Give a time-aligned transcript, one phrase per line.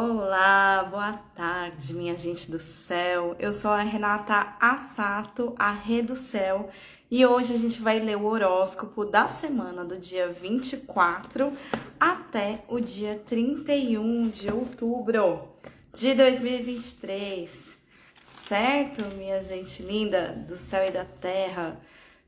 [0.00, 3.34] Olá, boa tarde, minha gente do céu.
[3.36, 6.70] Eu sou a Renata Assato, a Rê do Céu,
[7.10, 11.52] e hoje a gente vai ler o horóscopo da semana do dia 24
[11.98, 15.48] até o dia 31 de outubro
[15.92, 17.76] de 2023.
[18.24, 21.76] Certo, minha gente linda do céu e da terra?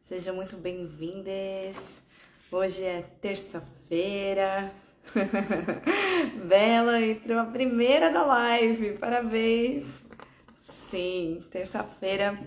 [0.02, 2.02] Sejam muito bem-vindas.
[2.50, 4.72] Hoje é terça-feira,
[6.46, 10.02] Bela entrou a primeira da live, parabéns!
[10.58, 12.38] Sim, terça-feira,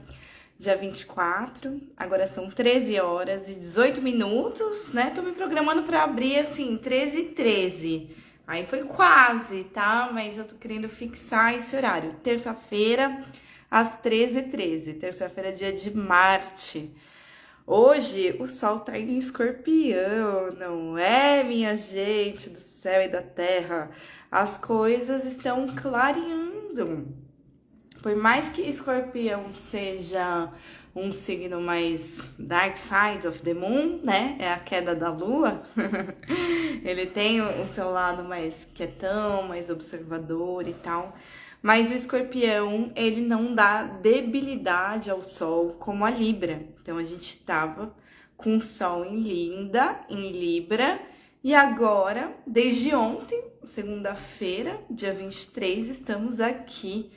[0.58, 5.12] dia 24, agora são 13 horas e 18 minutos, né?
[5.14, 8.10] Tô me programando para abrir assim, 13 e 13.
[8.46, 10.10] Aí foi quase, tá?
[10.12, 12.14] Mas eu tô querendo fixar esse horário.
[12.22, 13.24] Terça-feira,
[13.72, 15.00] às 13h13.
[15.00, 16.94] Terça-feira, dia de Marte.
[17.66, 23.90] Hoje o sol tá em escorpião, não é, minha gente do céu e da terra?
[24.30, 27.08] As coisas estão clareando.
[28.02, 30.52] Por mais que escorpião seja
[30.94, 34.36] um signo mais dark side of the moon, né?
[34.40, 35.64] É a queda da lua.
[36.84, 41.16] Ele tem o seu lado mais quietão, mais observador e tal.
[41.64, 46.68] Mas o escorpião, ele não dá debilidade ao sol como a Libra.
[46.82, 47.96] Então a gente tava
[48.36, 51.00] com o sol em Linda, em Libra,
[51.42, 57.10] e agora, desde ontem, segunda-feira, dia 23, estamos aqui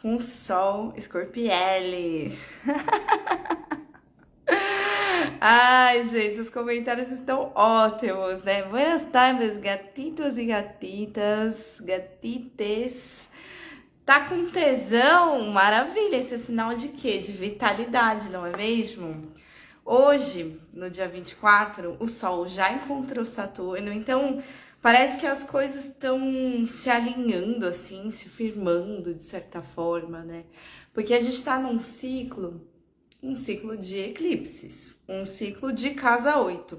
[0.00, 2.36] com o sol escorpiele.
[5.40, 8.64] Ai, gente, os comentários estão ótimos, né?
[8.64, 13.30] Buenas tardes, gatitos e gatitas, gatites.
[14.04, 15.48] Tá com tesão?
[15.50, 16.16] Maravilha!
[16.16, 17.18] Esse é sinal de quê?
[17.18, 19.22] De vitalidade, não é mesmo?
[19.84, 24.42] Hoje, no dia 24, o Sol já encontrou Saturno, então
[24.80, 26.20] parece que as coisas estão
[26.66, 30.44] se alinhando, assim, se firmando de certa forma, né?
[30.92, 32.60] Porque a gente tá num ciclo,
[33.22, 36.76] um ciclo de eclipses, um ciclo de casa 8.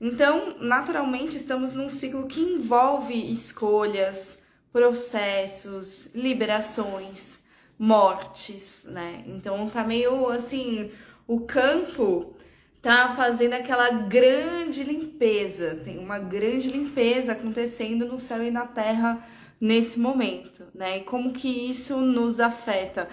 [0.00, 4.43] Então, naturalmente, estamos num ciclo que envolve escolhas,
[4.74, 7.44] processos, liberações,
[7.78, 9.22] mortes, né?
[9.24, 10.90] Então tá meio assim,
[11.28, 12.34] o campo
[12.82, 19.24] tá fazendo aquela grande limpeza, tem uma grande limpeza acontecendo no céu e na terra
[19.60, 20.98] nesse momento, né?
[20.98, 23.08] E como que isso nos afeta?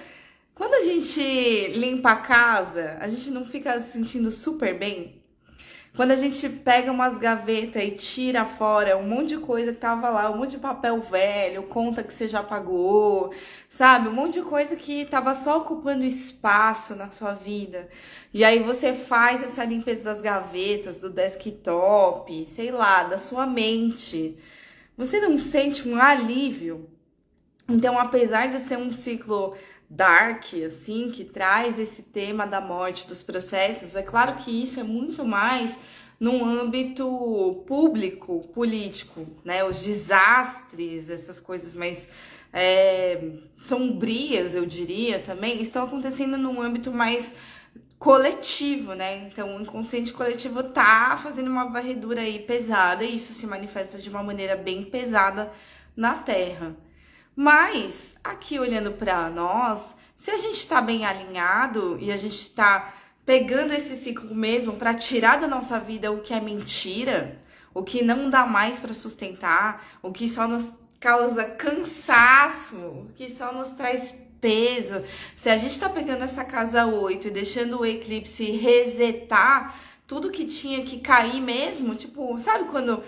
[0.56, 5.21] Quando a gente limpa a casa, a gente não fica se sentindo super bem?
[5.94, 10.10] Quando a gente pega umas gavetas e tira fora um monte de coisa que tava
[10.10, 13.34] lá, um monte de papel velho, conta que você já pagou,
[13.70, 14.08] sabe?
[14.08, 17.90] Um monte de coisa que tava só ocupando espaço na sua vida.
[18.34, 24.38] E aí você faz essa limpeza das gavetas, do desktop, sei lá, da sua mente.
[24.98, 26.90] Você não sente um alívio?
[27.68, 29.56] Então, apesar de ser um ciclo
[29.92, 34.84] dark, assim, que traz esse tema da morte dos processos, é claro que isso é
[34.84, 35.80] muito mais
[36.18, 39.66] num âmbito público, político, né?
[39.66, 42.08] Os desastres, essas coisas mais
[42.54, 47.36] é, sombrias, eu diria também, estão acontecendo num âmbito mais
[48.00, 49.28] coletivo, né?
[49.28, 54.10] Então, o inconsciente coletivo tá fazendo uma varredura aí pesada e isso se manifesta de
[54.10, 55.52] uma maneira bem pesada
[55.96, 56.76] na Terra.
[57.36, 62.94] Mas, aqui olhando para nós, se a gente está bem alinhado e a gente está
[63.26, 67.40] pegando esse ciclo mesmo para tirar da nossa vida o que é mentira,
[67.74, 73.30] o que não dá mais para sustentar, o que só nos causa cansaço, o que
[73.30, 75.04] só nos traz peso.
[75.36, 80.46] Se a gente está pegando essa casa 8 e deixando o eclipse resetar tudo que
[80.46, 83.02] tinha que cair mesmo, tipo, sabe quando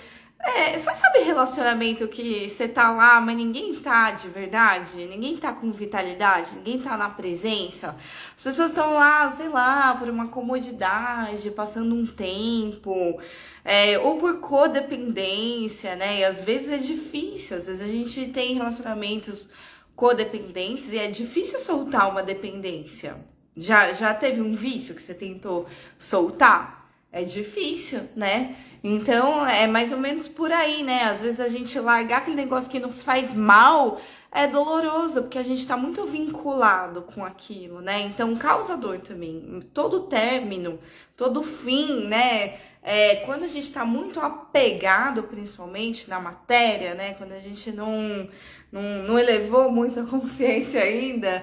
[0.44, 5.06] é, você sabe relacionamento que você tá lá, mas ninguém tá de verdade?
[5.06, 6.56] Ninguém tá com vitalidade?
[6.56, 7.96] Ninguém tá na presença?
[8.36, 13.20] As pessoas estão lá, sei lá, por uma comodidade, passando um tempo,
[13.64, 16.20] é, ou por codependência, né?
[16.20, 19.50] E às vezes é difícil, às vezes a gente tem relacionamentos
[19.96, 23.16] codependentes e é difícil soltar uma dependência.
[23.56, 26.92] Já, já teve um vício que você tentou soltar?
[27.12, 28.56] É difícil, né?
[28.84, 31.04] Então é mais ou menos por aí, né?
[31.04, 35.44] Às vezes a gente largar aquele negócio que nos faz mal é doloroso, porque a
[35.44, 38.02] gente tá muito vinculado com aquilo, né?
[38.02, 39.62] Então causa dor também.
[39.74, 40.80] Todo término,
[41.16, 42.58] todo fim, né?
[42.82, 47.13] É, quando a gente tá muito apegado, principalmente na matéria, né?
[47.13, 48.28] Quando a gente não,
[48.70, 51.42] não, não elevou muito a consciência ainda,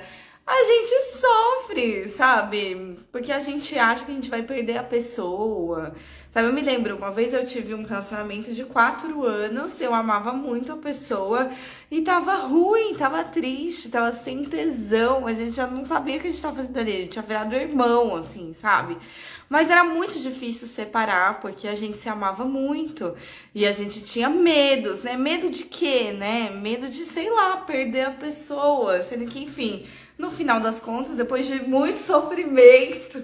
[0.53, 2.99] a gente sofre, sabe?
[3.13, 5.93] Porque a gente acha que a gente vai perder a pessoa.
[6.33, 10.33] Sabe, eu me lembro, uma vez eu tive um relacionamento de quatro anos, eu amava
[10.33, 11.51] muito a pessoa
[11.91, 16.29] e tava ruim, tava triste, tava sem tesão, a gente já não sabia o que
[16.29, 18.97] a gente tava fazendo ali, a gente tinha virado irmão, assim, sabe?
[19.49, 23.13] Mas era muito difícil separar, porque a gente se amava muito
[23.53, 25.17] e a gente tinha medos, né?
[25.17, 26.51] Medo de quê, né?
[26.51, 29.85] Medo de, sei lá, perder a pessoa, sendo que, enfim,
[30.21, 33.19] no final das contas, depois de muito sofrimento,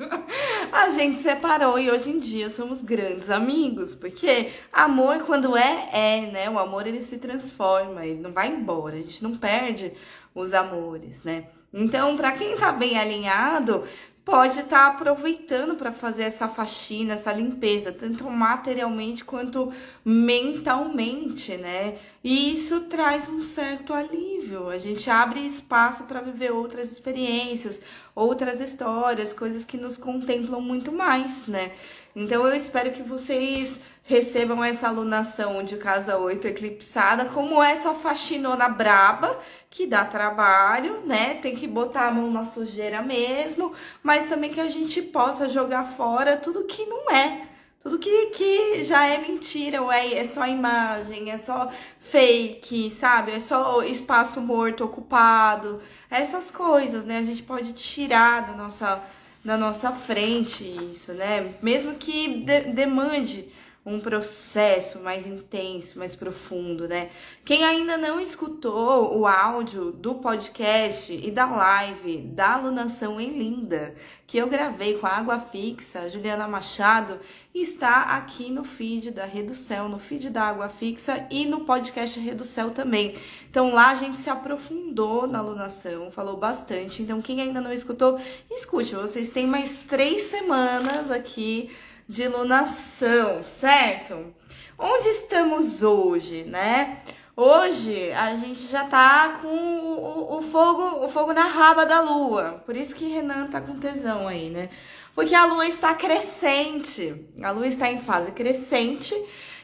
[0.72, 6.20] a gente separou e hoje em dia somos grandes amigos, porque amor quando é é,
[6.32, 6.50] né?
[6.50, 9.92] O amor ele se transforma, ele não vai embora, a gente não perde
[10.34, 11.44] os amores, né?
[11.72, 13.84] Então, para quem tá bem alinhado,
[14.26, 19.72] pode estar tá aproveitando para fazer essa faxina, essa limpeza, tanto materialmente quanto
[20.04, 21.96] mentalmente, né?
[22.24, 24.68] E isso traz um certo alívio.
[24.68, 27.80] A gente abre espaço para viver outras experiências,
[28.16, 31.70] outras histórias, coisas que nos contemplam muito mais, né?
[32.16, 38.68] Então eu espero que vocês recebam essa alunação de casa 8 eclipsada como essa faxinona
[38.68, 39.36] braba,
[39.68, 41.34] que dá trabalho, né?
[41.34, 43.72] Tem que botar a mão na sujeira mesmo,
[44.02, 47.48] mas também que a gente possa jogar fora tudo que não é.
[47.80, 53.32] Tudo que, que já é mentira, ou é, é só imagem, é só fake, sabe?
[53.32, 55.80] É só espaço morto ocupado.
[56.10, 57.18] Essas coisas, né?
[57.18, 59.02] A gente pode tirar da nossa,
[59.44, 61.54] da nossa frente isso, né?
[61.60, 63.55] Mesmo que de, demande
[63.86, 67.08] um processo mais intenso, mais profundo, né?
[67.44, 73.94] Quem ainda não escutou o áudio do podcast e da live da alunação em Linda,
[74.26, 77.20] que eu gravei com a Água Fixa, Juliana Machado,
[77.54, 82.72] está aqui no feed da Reducel, no feed da Água Fixa e no podcast Reducel
[82.72, 83.14] também.
[83.48, 87.02] Então lá a gente se aprofundou na alunação, falou bastante.
[87.02, 88.96] Então quem ainda não escutou, escute.
[88.96, 91.70] Vocês têm mais três semanas aqui
[92.08, 94.34] de lunação, certo?
[94.78, 97.02] Onde estamos hoje, né?
[97.36, 102.62] Hoje a gente já tá com o, o, fogo, o fogo na raba da lua.
[102.64, 104.68] Por isso que Renan tá com tesão aí, né?
[105.14, 107.26] Porque a lua está crescente.
[107.42, 109.14] A lua está em fase crescente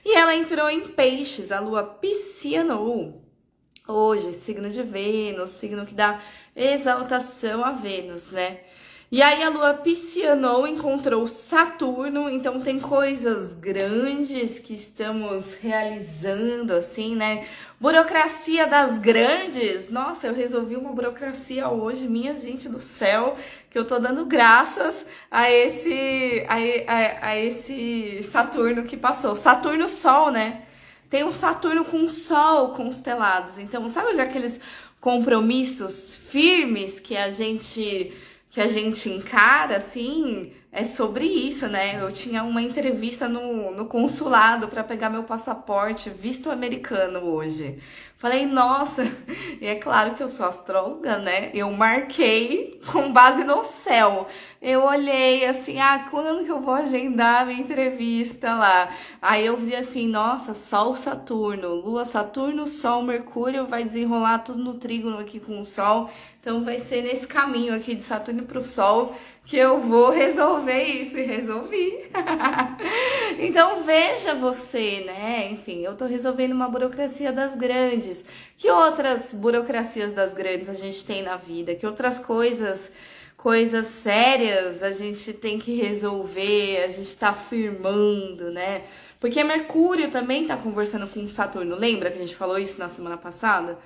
[0.04, 3.22] e ela entrou em peixes, a lua piscianou.
[3.86, 6.20] Hoje, signo de Vênus, signo que dá
[6.54, 8.60] exaltação a Vênus, né?
[9.12, 17.14] E aí a lua piscianou, encontrou Saturno, então tem coisas grandes que estamos realizando, assim,
[17.14, 17.46] né?
[17.78, 19.90] Burocracia das grandes.
[19.90, 23.36] Nossa, eu resolvi uma burocracia hoje, minha gente do céu,
[23.68, 26.54] que eu tô dando graças a esse, a,
[26.90, 29.36] a, a esse Saturno que passou.
[29.36, 30.62] Saturno Sol, né?
[31.10, 33.58] Tem um Saturno com Sol constelados.
[33.58, 34.58] Então, sabe aqueles
[35.02, 38.10] compromissos firmes que a gente
[38.52, 42.02] que a gente encara, assim, é sobre isso, né?
[42.02, 47.78] Eu tinha uma entrevista no, no consulado para pegar meu passaporte visto americano hoje.
[48.22, 49.02] Falei, nossa,
[49.60, 51.50] e é claro que eu sou astróloga, né?
[51.54, 54.28] Eu marquei com base no céu.
[54.60, 58.94] Eu olhei assim, ah, quando que eu vou agendar minha entrevista lá?
[59.20, 64.74] Aí eu vi assim, nossa, Sol, Saturno, Lua, Saturno, Sol, Mercúrio, vai desenrolar tudo no
[64.74, 66.08] trígono aqui com o Sol.
[66.42, 70.82] Então vai ser nesse caminho aqui de Saturno para o Sol que eu vou resolver
[70.82, 72.00] isso e resolvi.
[73.38, 75.48] então veja você, né?
[75.52, 78.24] Enfim, eu tô resolvendo uma burocracia das grandes.
[78.58, 81.76] Que outras burocracias das grandes a gente tem na vida?
[81.76, 82.92] Que outras coisas,
[83.36, 88.82] coisas sérias a gente tem que resolver, a gente tá firmando, né?
[89.20, 91.76] Porque Mercúrio também tá conversando com Saturno.
[91.76, 93.78] Lembra que a gente falou isso na semana passada?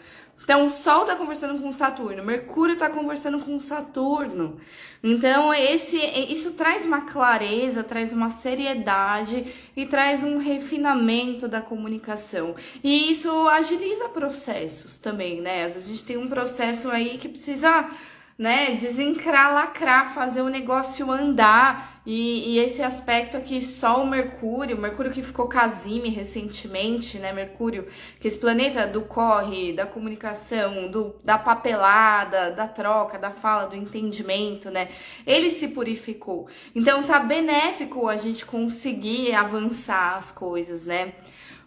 [0.42, 4.58] Então, o Sol está conversando com Saturno, Mercúrio está conversando com Saturno.
[5.02, 12.54] Então, esse, isso traz uma clareza, traz uma seriedade e traz um refinamento da comunicação.
[12.82, 15.64] E isso agiliza processos também, né?
[15.64, 17.90] Às vezes a gente tem um processo aí que precisa
[18.38, 21.96] né, desencralacrar, fazer o negócio andar.
[22.04, 27.32] E, e, esse aspecto aqui, só o Mercúrio, Mercúrio que ficou Casime recentemente, né?
[27.32, 27.88] Mercúrio,
[28.20, 33.74] que esse planeta do corre, da comunicação, do, da papelada, da troca, da fala, do
[33.74, 34.88] entendimento, né?
[35.26, 36.46] Ele se purificou.
[36.76, 41.12] Então tá benéfico a gente conseguir avançar as coisas, né?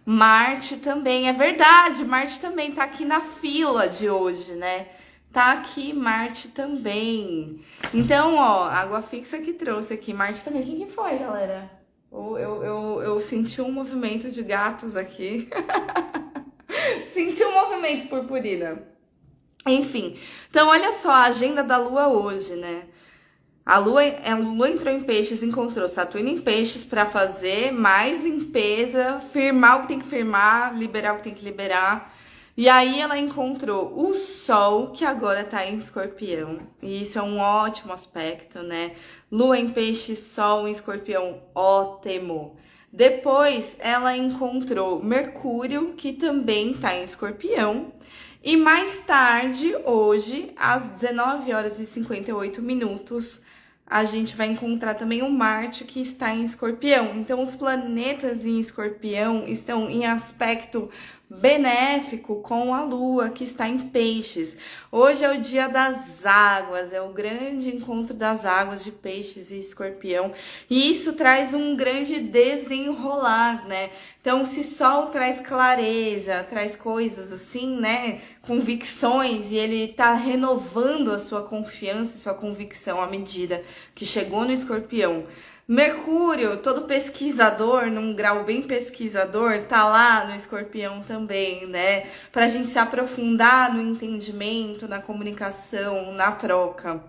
[0.05, 4.87] Marte também, é verdade, Marte também tá aqui na fila de hoje, né?
[5.31, 7.61] Tá aqui Marte também.
[7.93, 10.13] Então, ó, água fixa que trouxe aqui.
[10.13, 10.63] Marte também.
[10.63, 11.69] O que, que foi, galera?
[12.11, 15.47] Eu, eu, eu, eu senti um movimento de gatos aqui.
[17.13, 18.83] senti um movimento purpurina.
[19.67, 20.17] Enfim,
[20.49, 22.83] então olha só a agenda da Lua hoje, né?
[23.65, 29.19] A Lua, a Lua entrou em peixes, encontrou Saturno em peixes para fazer mais limpeza,
[29.19, 32.11] firmar o que tem que firmar, liberar o que tem que liberar.
[32.59, 36.57] E aí ela encontrou o Sol, que agora tá em escorpião.
[36.81, 38.95] E isso é um ótimo aspecto, né?
[39.31, 42.57] Lua em peixe, Sol em escorpião, ótimo.
[42.91, 47.93] Depois ela encontrou Mercúrio, que também tá em escorpião.
[48.43, 53.41] E mais tarde, hoje, às 19 horas e 58 minutos,
[53.89, 57.15] a gente vai encontrar também o Marte que está em Escorpião.
[57.15, 60.91] Então, os planetas em Escorpião estão em aspecto
[61.29, 64.57] benéfico com a lua que está em peixes.
[64.91, 69.59] Hoje é o dia das águas, é o grande encontro das águas de peixes e
[69.59, 70.33] escorpião,
[70.67, 73.91] e isso traz um grande desenrolar, né?
[74.19, 78.19] Então, se sol traz clareza, traz coisas assim, né?
[78.41, 84.51] Convicções, e ele tá renovando a sua confiança, sua convicção à medida que chegou no
[84.51, 85.25] escorpião.
[85.69, 92.07] Mercúrio, todo pesquisador, num grau bem pesquisador, tá lá no escorpião também, né?
[92.31, 97.03] Pra gente se aprofundar no entendimento, na comunicação, na troca.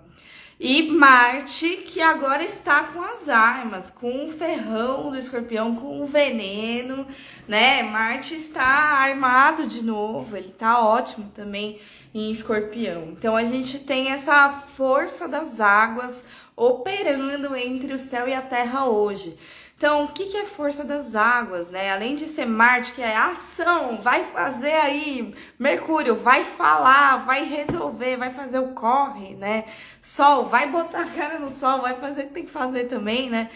[0.60, 6.04] E Marte, que agora está com as armas, com o ferrão do escorpião, com o
[6.04, 7.06] veneno,
[7.48, 7.82] né?
[7.84, 11.80] Marte está armado de novo, ele tá ótimo também
[12.12, 13.08] em escorpião.
[13.12, 16.24] Então a gente tem essa força das águas
[16.60, 19.34] operando entre o céu e a terra hoje.
[19.74, 21.90] Então, o que, é força das águas, né?
[21.90, 28.18] Além de ser Marte, que é ação, vai fazer aí, Mercúrio, vai falar, vai resolver,
[28.18, 29.64] vai fazer o corre, né?
[30.02, 33.30] Sol, vai botar a cara no sol, vai fazer o que tem que fazer também,
[33.30, 33.48] né?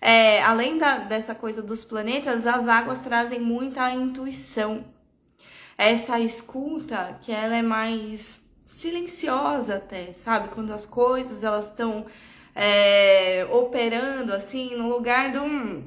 [0.00, 4.84] É, além da, dessa coisa dos planetas, as águas trazem muita intuição.
[5.76, 10.50] Essa escuta, que ela é mais silenciosa até, sabe?
[10.50, 12.06] Quando as coisas elas estão
[12.54, 15.84] é, operando assim no lugar do,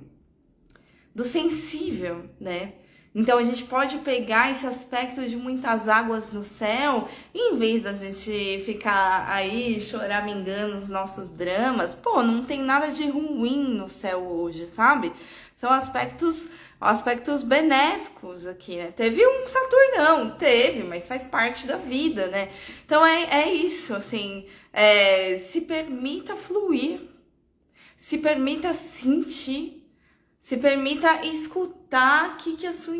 [1.13, 2.73] do sensível, né?
[3.17, 7.81] Então a gente pode pegar esse aspecto de muitas águas no céu, e em vez
[7.81, 13.87] da gente ficar aí choramingando os nossos dramas, pô, não tem nada de ruim no
[13.87, 15.13] céu hoje, sabe?
[15.55, 16.49] São aspectos
[16.85, 18.93] aspectos benéficos aqui, né?
[18.95, 22.49] Teve um Saturnão, teve, mas faz parte da vida, né?
[22.85, 27.01] Então é, é isso, assim, é, se permita fluir,
[27.97, 29.83] se permita sentir,
[30.39, 32.95] se permita escutar o que, que a sua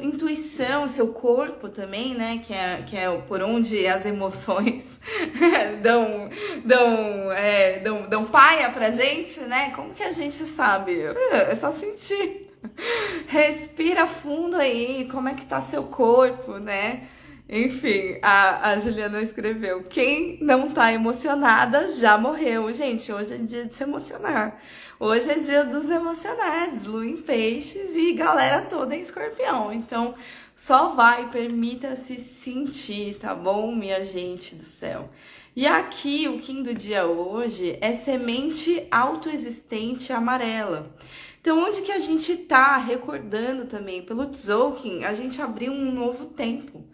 [0.00, 2.42] intuição, seu corpo também, né?
[2.44, 5.00] Que é, que é por onde as emoções
[5.82, 6.28] dão,
[6.64, 9.70] dão, é, dão, dão paia pra gente, né?
[9.70, 11.00] Como que a gente sabe?
[11.30, 12.51] É só sentir.
[13.26, 17.08] Respira fundo aí, como é que tá seu corpo, né?
[17.48, 22.72] Enfim, a, a Juliana escreveu: quem não tá emocionada já morreu.
[22.72, 24.58] Gente, hoje é dia de se emocionar.
[24.98, 29.72] Hoje é dia dos emocionados, lua em peixes e galera toda em escorpião.
[29.72, 30.14] Então,
[30.54, 35.10] só vai, permita-se sentir, tá bom, minha gente do céu?
[35.54, 40.94] E aqui, o Kim do dia hoje é semente autoexistente amarela.
[41.42, 44.00] Então, onde que a gente tá recordando também?
[44.00, 46.84] Pelo Tzolk'in, a gente abriu um novo tempo.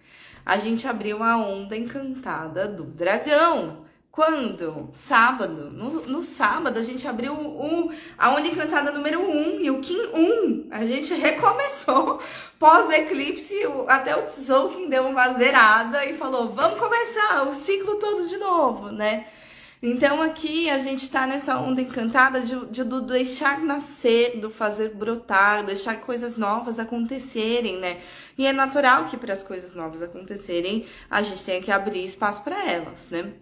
[0.45, 3.85] A gente abriu a onda encantada do dragão.
[4.11, 4.89] Quando?
[4.91, 5.71] Sábado.
[5.71, 9.83] No, no sábado, a gente abriu o, a onda encantada número 1 um, e o
[9.83, 10.69] Kim 1.
[10.71, 12.19] A gente recomeçou.
[12.59, 13.55] Pós-eclipse,
[13.87, 18.91] até o Tzolk'in deu uma zerada e falou: vamos começar o ciclo todo de novo,
[18.91, 19.27] né?
[19.81, 25.64] Então aqui a gente está nessa onda encantada de, de, deixar nascer, do fazer brotar,
[25.64, 28.01] deixar coisas novas acontecerem, né?
[28.37, 32.43] E é natural que para as coisas novas acontecerem a gente tenha que abrir espaço
[32.43, 33.33] para elas, né?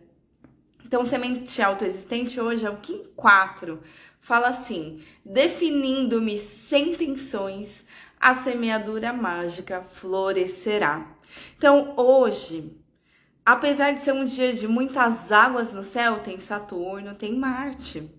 [0.84, 3.80] Então, semente autoexistente hoje é o Kim 4.
[4.20, 7.84] Fala assim: definindo-me sem tensões,
[8.20, 11.16] a semeadura mágica florescerá.
[11.56, 12.76] Então, hoje
[13.46, 18.10] apesar de ser um dia de muitas águas no céu, tem Saturno, tem Marte.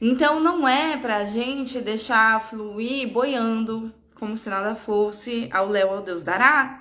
[0.00, 6.02] Então não é pra gente deixar fluir boiando como se nada fosse ao léu ao
[6.02, 6.80] Deus dará.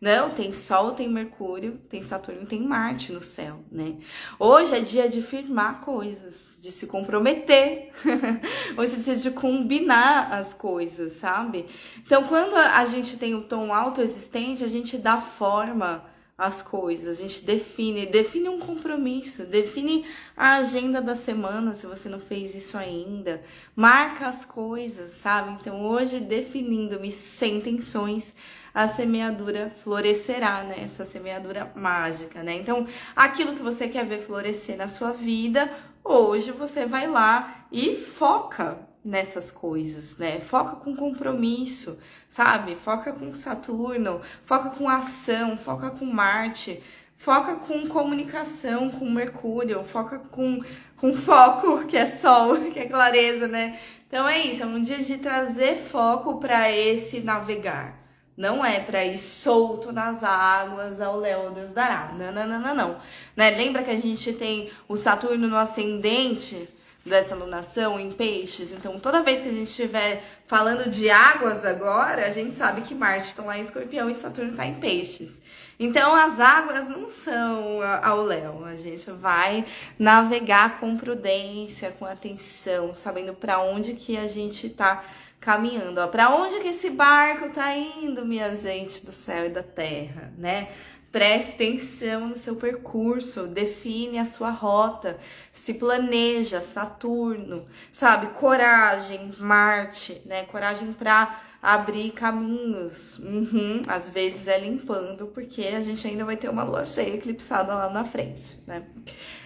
[0.00, 3.98] Não, tem Sol, tem Mercúrio, tem Saturno, tem Marte no céu, né?
[4.36, 7.92] Hoje é dia de firmar coisas, de se comprometer.
[8.76, 11.66] Hoje é dia de combinar as coisas, sabe?
[12.04, 16.04] Então, quando a gente tem o tom autoexistente, a gente dá forma
[16.42, 20.04] as coisas, a gente define, define um compromisso, define
[20.36, 23.42] a agenda da semana se você não fez isso ainda,
[23.76, 25.52] marca as coisas, sabe?
[25.52, 28.34] Então hoje definindo-me sem tensões,
[28.74, 30.80] a semeadura florescerá, né?
[30.82, 32.56] Essa semeadura mágica, né?
[32.56, 35.70] Então, aquilo que você quer ver florescer na sua vida,
[36.02, 40.38] hoje você vai lá e foca nessas coisas, né?
[40.38, 42.74] Foca com compromisso, sabe?
[42.74, 46.80] Foca com Saturno, foca com ação, foca com Marte,
[47.16, 50.62] foca com comunicação, com Mercúrio, foca com,
[50.96, 53.78] com foco, que é Sol, que é clareza, né?
[54.06, 58.02] Então é isso, é um dia de trazer foco para esse navegar.
[58.36, 62.12] Não é para ir solto nas águas ao léu Deus dará.
[62.18, 62.96] Não, não, não, não, não.
[63.36, 63.50] Né?
[63.50, 66.68] Lembra que a gente tem o Saturno no ascendente
[67.04, 68.72] dessa lunação em peixes?
[68.72, 72.94] Então, toda vez que a gente estiver falando de águas agora, a gente sabe que
[72.94, 75.40] Marte está lá em escorpião e Saturno está em peixes.
[75.78, 78.64] Então, as águas não são ao léu.
[78.64, 79.64] A gente vai
[79.98, 85.02] navegar com prudência, com atenção, sabendo para onde que a gente está
[85.40, 86.06] caminhando.
[86.08, 90.68] Para onde que esse barco está indo, minha gente do céu e da terra, né?
[91.12, 95.18] Preste atenção no seu percurso, define a sua rota,
[95.52, 98.28] se planeja, Saturno, sabe?
[98.28, 100.44] Coragem, Marte, né?
[100.44, 103.18] Coragem para abrir caminhos.
[103.18, 103.82] Uhum.
[103.86, 107.90] Às vezes é limpando, porque a gente ainda vai ter uma lua cheia eclipsada lá
[107.90, 108.82] na frente, né?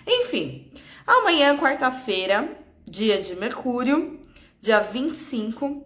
[0.06, 0.70] Enfim,
[1.04, 2.48] amanhã, quarta-feira,
[2.84, 4.20] dia de Mercúrio,
[4.60, 5.84] dia 25,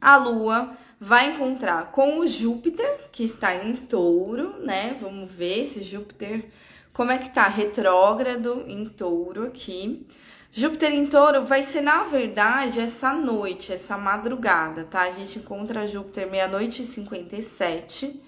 [0.00, 4.96] a lua vai encontrar com o Júpiter, que está em touro, né?
[5.00, 6.46] Vamos ver esse Júpiter,
[6.92, 10.06] como é que tá retrógrado em touro aqui.
[10.50, 15.02] Júpiter em touro vai ser, na verdade, essa noite, essa madrugada, tá?
[15.02, 18.22] A gente encontra Júpiter meia-noite e 57.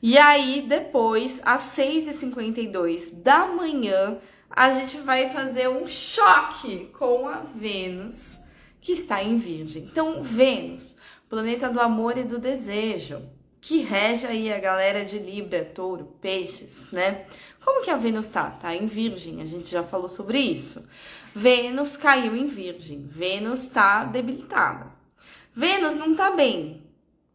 [0.00, 7.38] E aí, depois, às 6h52 da manhã, a gente vai fazer um choque com a
[7.38, 8.40] Vênus,
[8.80, 9.88] que está em Virgem.
[9.90, 10.96] Então, Vênus,
[11.34, 13.20] planeta do amor e do desejo,
[13.60, 17.26] que rege aí a galera de Libra, Touro, Peixes, né?
[17.64, 18.50] Como que a Vênus tá?
[18.50, 20.86] Tá em Virgem, a gente já falou sobre isso.
[21.34, 24.86] Vênus caiu em Virgem, Vênus tá debilitada.
[25.52, 26.86] Vênus não tá bem,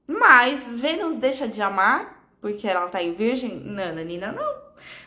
[0.08, 3.60] mas Vênus deixa de amar porque ela tá em Virgem?
[3.60, 4.56] Não, Nina, não.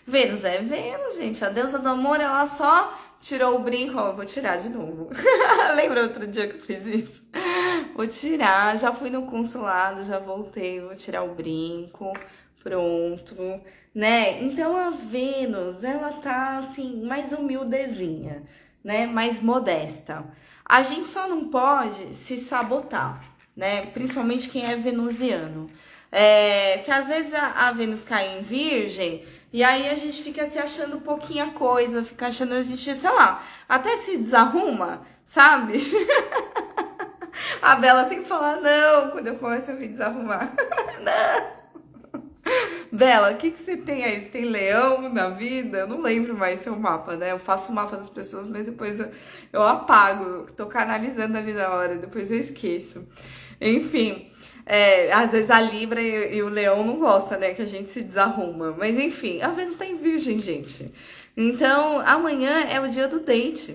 [0.07, 1.43] Vênus é Vênus, gente.
[1.43, 3.97] A deusa do amor, ela só tirou o brinco.
[3.97, 5.09] Ó, vou tirar de novo.
[5.75, 7.23] Lembra outro dia que eu fiz isso?
[7.95, 8.77] Vou tirar.
[8.77, 10.81] Já fui no consulado, já voltei.
[10.81, 12.13] Vou tirar o brinco.
[12.63, 13.61] Pronto,
[13.93, 14.41] né?
[14.43, 18.45] Então a Vênus, ela tá assim, mais humildezinha,
[18.85, 19.07] né?
[19.07, 20.25] Mais modesta.
[20.65, 23.25] A gente só não pode se sabotar,
[23.57, 23.87] né?
[23.87, 25.69] Principalmente quem é venusiano.
[26.13, 30.47] É, que às vezes a, a Vênus cai em Virgem e aí a gente fica
[30.47, 35.75] se achando pouquinha coisa, fica achando a gente, sei lá, até se desarruma, sabe?
[37.61, 40.53] a Bela sempre fala não quando eu começo a me desarrumar.
[41.05, 41.63] não.
[42.91, 44.21] Bela, o que, que você tem aí?
[44.21, 45.79] Você tem leão na vida?
[45.79, 47.33] Eu não lembro mais seu mapa, né?
[47.33, 49.11] Eu faço o mapa das pessoas, mas depois eu,
[49.53, 50.51] eu apago.
[50.53, 53.07] Tô canalizando ali na hora, depois eu esqueço.
[53.61, 54.31] Enfim,
[54.65, 57.55] é, às vezes a Libra e, e, o Leão não gostam, né?
[57.55, 58.75] Que a gente se desarruma.
[58.79, 60.93] Mas enfim, a Vênus tá em Virgem, gente.
[61.37, 63.75] Então, amanhã é o dia do date.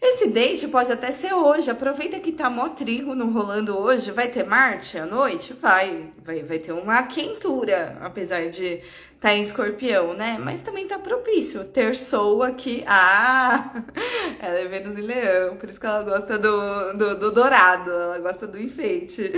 [0.00, 1.70] Esse date pode até ser hoje.
[1.70, 2.70] Aproveita que tá mó
[3.14, 4.10] no rolando hoje.
[4.10, 5.52] Vai ter Marte à noite?
[5.52, 6.10] Vai.
[6.24, 8.80] Vai, vai ter uma quentura, apesar de
[9.20, 10.38] tá em escorpião, né?
[10.42, 11.64] Mas também tá propício.
[11.64, 12.82] Ter Sol aqui.
[12.86, 13.70] Ah!
[14.40, 17.90] Ela é Vênus e Leão, por isso que ela gosta do, do, do dourado.
[17.90, 19.30] Ela gosta do enfeite.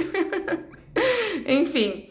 [1.45, 2.09] Enfim.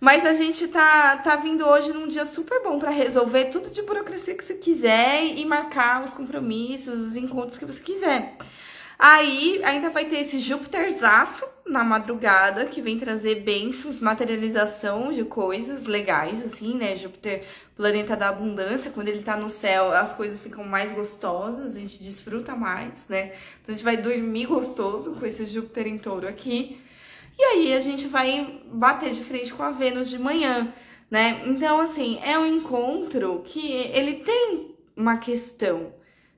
[0.00, 3.82] Mas a gente tá, tá vindo hoje num dia super bom para resolver tudo de
[3.82, 8.36] burocracia que você quiser e marcar os compromissos, os encontros que você quiser.
[8.98, 15.86] Aí ainda vai ter esse Júpiterzaço na madrugada que vem trazer bênçãos, materialização de coisas
[15.86, 16.96] legais, assim, né?
[16.96, 17.44] Júpiter,
[17.76, 22.02] planeta da abundância, quando ele tá no céu, as coisas ficam mais gostosas, a gente
[22.02, 23.32] desfruta mais, né?
[23.62, 26.80] Então a gente vai dormir gostoso com esse Júpiter em touro aqui.
[27.38, 30.72] E aí a gente vai bater de frente com a Vênus de manhã,
[31.10, 31.42] né?
[31.46, 35.94] Então, assim, é um encontro que ele tem uma questão,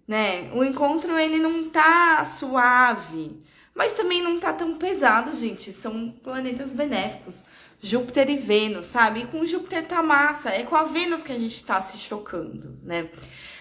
[0.07, 0.51] né?
[0.53, 3.41] O encontro ele não tá suave,
[3.75, 5.73] mas também não tá tão pesado, gente.
[5.73, 7.45] São planetas benéficos.
[7.81, 9.21] Júpiter e Vênus, sabe?
[9.21, 12.79] E com Júpiter tá massa, é com a Vênus que a gente tá se chocando,
[12.83, 13.11] né?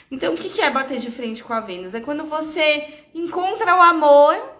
[0.09, 1.93] Então, o que é bater de frente com a Vênus?
[1.93, 4.53] É quando você encontra o amor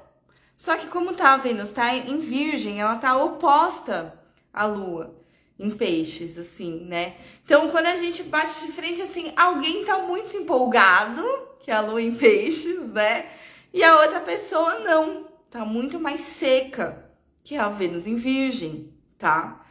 [0.56, 4.18] só que como tá a Vênus tá em Virgem, ela tá oposta
[4.54, 5.16] à Lua
[5.58, 7.16] em Peixes, assim, né?
[7.44, 11.24] Então, quando a gente bate de frente, assim, alguém tá muito empolgado,
[11.60, 13.30] que é a Lua em Peixes, né?
[13.74, 17.06] E a outra pessoa não, tá muito mais seca,
[17.44, 19.63] que a Vênus em Virgem, tá?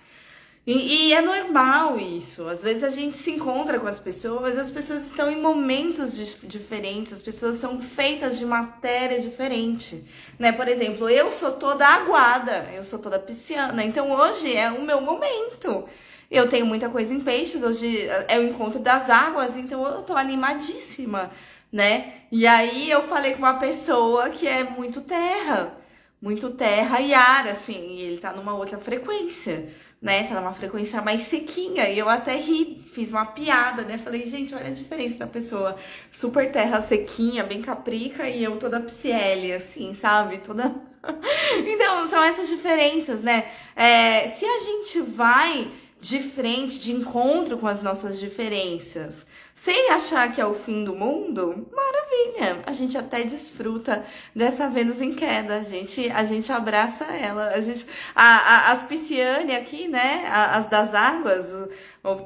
[0.64, 2.48] E, e, é normal isso.
[2.48, 7.12] Às vezes a gente se encontra com as pessoas, as pessoas estão em momentos diferentes,
[7.12, 10.04] as pessoas são feitas de matéria diferente,
[10.38, 10.52] né?
[10.52, 15.00] Por exemplo, eu sou toda aguada, eu sou toda pisciana, então hoje é o meu
[15.00, 15.84] momento.
[16.30, 20.14] Eu tenho muita coisa em peixes, hoje é o encontro das águas, então eu tô
[20.14, 21.32] animadíssima,
[21.72, 22.14] né?
[22.30, 25.76] E aí eu falei com uma pessoa que é muito terra,
[26.20, 29.68] muito terra e ar, assim, e ele tá numa outra frequência
[30.02, 30.24] né?
[30.24, 31.88] Tá numa frequência mais sequinha.
[31.88, 33.96] E eu até ri, fiz uma piada, né?
[33.96, 35.76] Falei, gente, olha a diferença da pessoa
[36.10, 40.38] super terra sequinha, bem caprica, e eu toda psiele, assim, sabe?
[40.38, 40.74] Toda.
[41.68, 43.46] então, são essas diferenças, né?
[43.76, 45.70] É, se a gente vai
[46.02, 50.96] de frente, de encontro com as nossas diferenças, sem achar que é o fim do
[50.96, 52.60] mundo, maravilha!
[52.66, 57.50] A gente até desfruta dessa Vênus em queda, a gente, a gente abraça ela.
[57.50, 57.86] A gente,
[58.16, 60.28] a, a, as pisciane aqui, né?
[60.28, 61.54] As das águas,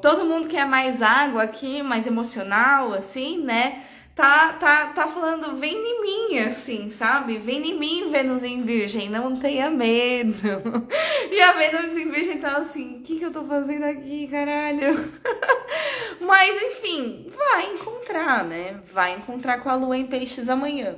[0.01, 3.83] todo mundo que é mais água aqui, mais emocional, assim, né?
[4.17, 7.37] Tá, tá, tá falando, vem em mim, assim, sabe?
[7.37, 10.41] Vem em mim, Vênus em Virgem, não tenha medo.
[11.29, 14.97] E a Vênus em Virgem tá assim, o que, que eu tô fazendo aqui, caralho?
[16.19, 18.79] Mas, enfim, vai encontrar, né?
[18.91, 20.97] Vai encontrar com a lua em peixes amanhã.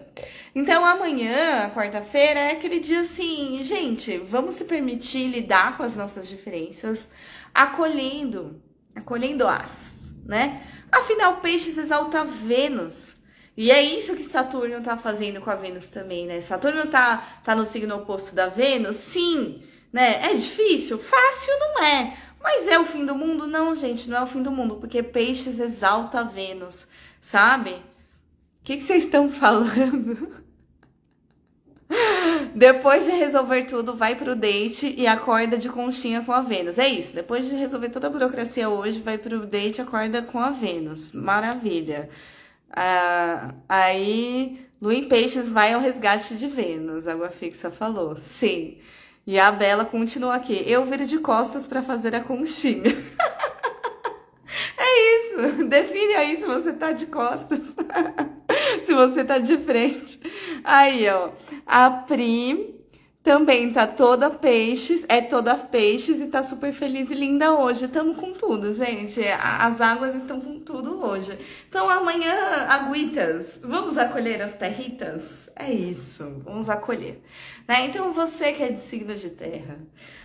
[0.55, 6.29] Então, amanhã, quarta-feira, é aquele dia assim, gente, vamos se permitir lidar com as nossas
[6.29, 7.09] diferenças,
[7.53, 8.61] acolhendo,
[8.95, 10.63] acolhendo as, né?
[10.91, 13.17] Afinal, peixes exalta Vênus.
[13.55, 16.39] E é isso que Saturno tá fazendo com a Vênus também, né?
[16.41, 20.31] Saturno tá, tá no signo oposto da Vênus, sim, né?
[20.31, 20.97] É difícil?
[20.97, 22.17] Fácil não é.
[22.41, 23.47] Mas é o fim do mundo?
[23.47, 26.87] Não, gente, não é o fim do mundo, porque peixes exalta Vênus,
[27.19, 27.71] sabe?
[27.71, 30.43] O que vocês estão falando?
[32.53, 36.77] Depois de resolver tudo, vai pro date e acorda de conchinha com a Vênus.
[36.77, 37.15] É isso.
[37.15, 41.11] Depois de resolver toda a burocracia hoje, vai pro date e acorda com a Vênus.
[41.11, 42.09] Maravilha.
[42.71, 47.07] Ah, aí, Lu em Peixes vai ao resgate de Vênus.
[47.07, 48.15] Água Fixa falou.
[48.15, 48.77] Sim.
[49.25, 50.63] E a Bela continua aqui.
[50.65, 52.83] Eu viro de costas para fazer a conchinha.
[54.77, 55.65] é isso.
[55.65, 57.59] Define aí se você tá de costas.
[58.83, 60.19] se você tá de frente.
[60.63, 61.31] Aí, ó.
[61.65, 62.79] A Pri
[63.21, 67.87] também tá toda peixes, é toda peixes e tá super feliz e linda hoje.
[67.87, 69.21] Tamo com tudo, gente.
[69.27, 71.37] As águas estão com tudo hoje.
[71.67, 72.33] Então amanhã,
[72.69, 75.49] aguitas, vamos acolher as territas?
[75.55, 77.21] É isso, vamos acolher.
[77.67, 77.87] Né?
[77.87, 79.77] Então você que é de signo de terra,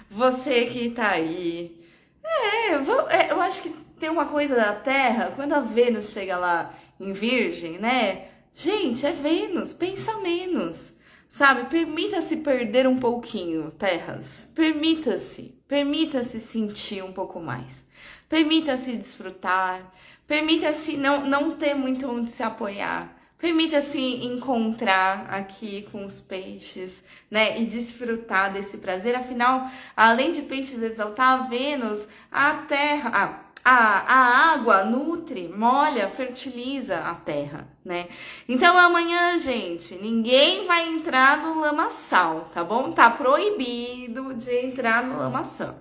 [0.08, 1.78] você que tá aí.
[2.24, 6.70] É, é, eu acho que tem uma coisa da terra, quando a Vênus chega lá
[6.98, 8.28] em Virgem, né?
[8.56, 10.92] Gente, é Vênus, pensa menos.
[11.28, 11.68] Sabe?
[11.68, 14.48] Permita-se perder um pouquinho, terras.
[14.54, 15.58] Permita-se.
[15.66, 17.84] Permita-se sentir um pouco mais.
[18.28, 19.92] Permita-se desfrutar.
[20.24, 23.12] Permita-se não, não ter muito onde se apoiar.
[23.36, 27.60] Permita-se encontrar aqui com os peixes, né?
[27.60, 29.16] E desfrutar desse prazer.
[29.16, 33.43] Afinal, além de peixes exaltar a Vênus, a Terra.
[33.64, 38.08] A, a água nutre, molha, fertiliza a terra, né?
[38.46, 42.92] Então amanhã, gente, ninguém vai entrar no lamaçal, tá bom?
[42.92, 45.76] Tá proibido de entrar no lamaçal.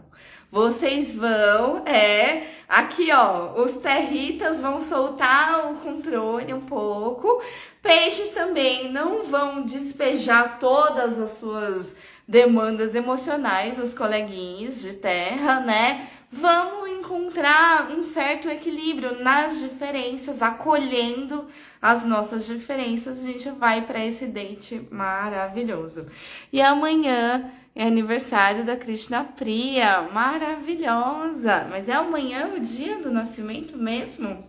[0.50, 7.42] Vocês vão, é, aqui ó, os territas vão soltar o controle um pouco.
[7.82, 11.96] Peixes também não vão despejar todas as suas
[12.28, 16.08] demandas emocionais nos coleguinhas de terra, né?
[16.34, 21.48] Vamos encontrar um certo equilíbrio nas diferenças, acolhendo
[21.82, 23.24] as nossas diferenças.
[23.24, 26.08] A gente vai para esse date maravilhoso.
[26.52, 31.68] E amanhã é aniversário da Krishna Priya, maravilhosa.
[31.70, 34.44] Mas é amanhã o dia do nascimento mesmo?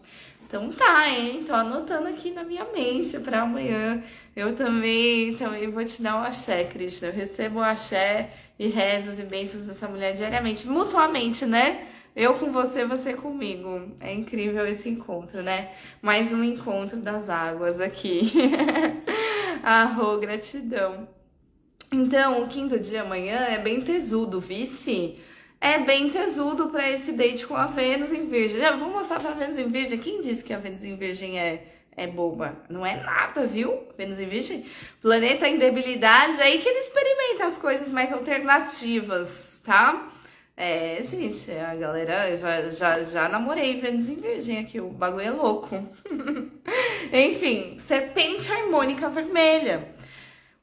[0.47, 1.43] Então tá, hein?
[1.45, 4.03] Tô anotando aqui na minha mente para amanhã.
[4.37, 7.09] Eu também, também vou te dar um axé, Krishna.
[7.09, 11.89] Eu recebo o axé e rezos e bênçãos dessa mulher diariamente, mutuamente, né?
[12.15, 13.91] Eu com você, você comigo.
[14.01, 15.73] É incrível esse encontro, né?
[16.01, 18.33] Mais um encontro das águas aqui.
[19.65, 21.09] Arro, gratidão.
[21.91, 25.19] Então, o quinto dia amanhã é bem tesudo, vice.
[25.61, 28.61] É bem tesudo para esse date com a Vênus em Virgem.
[28.61, 29.99] Eu vou mostrar pra Vênus em Virgem.
[29.99, 31.65] Quem disse que a Vênus em Virgem é
[31.97, 32.57] é boba.
[32.69, 33.87] Não é nada, viu?
[33.97, 34.65] Vênus em Virgem.
[35.01, 40.11] Planeta em debilidade, é aí que ele experimenta as coisas mais alternativas, tá?
[40.57, 45.31] É, gente, a galera já, já, já namorei Vênus em Virgem aqui, o bagulho é
[45.31, 45.89] louco.
[47.13, 49.93] Enfim, serpente harmônica vermelha.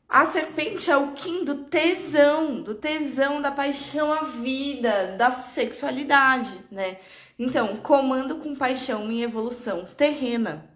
[0.08, 6.54] A serpente é o Kim do tesão, do tesão, da paixão à vida, da sexualidade,
[6.70, 6.98] né?
[7.40, 10.70] Então, comando com paixão minha evolução terrena.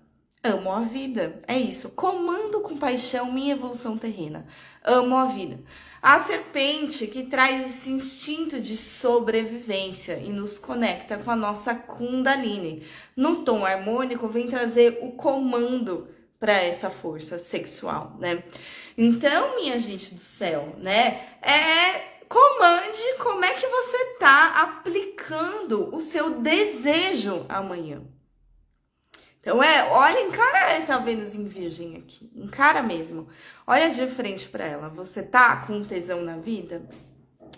[0.46, 1.40] Amo a vida.
[1.48, 1.90] É isso.
[1.90, 4.46] Comando com paixão minha evolução terrena.
[4.84, 5.60] Amo a vida.
[6.00, 12.86] A serpente que traz esse instinto de sobrevivência e nos conecta com a nossa Kundalini.
[13.16, 16.08] No tom harmônico, vem trazer o comando
[16.40, 18.44] para essa força sexual, né?
[18.96, 21.28] Então, minha gente do céu, né?
[21.42, 28.04] É comande como é que você tá aplicando o seu desejo amanhã.
[29.46, 33.28] Então é, olha, encara essa Vênus em Virgem aqui, encara mesmo.
[33.68, 34.90] Olha de frente para ela.
[34.90, 36.82] Você tá com tesão na vida?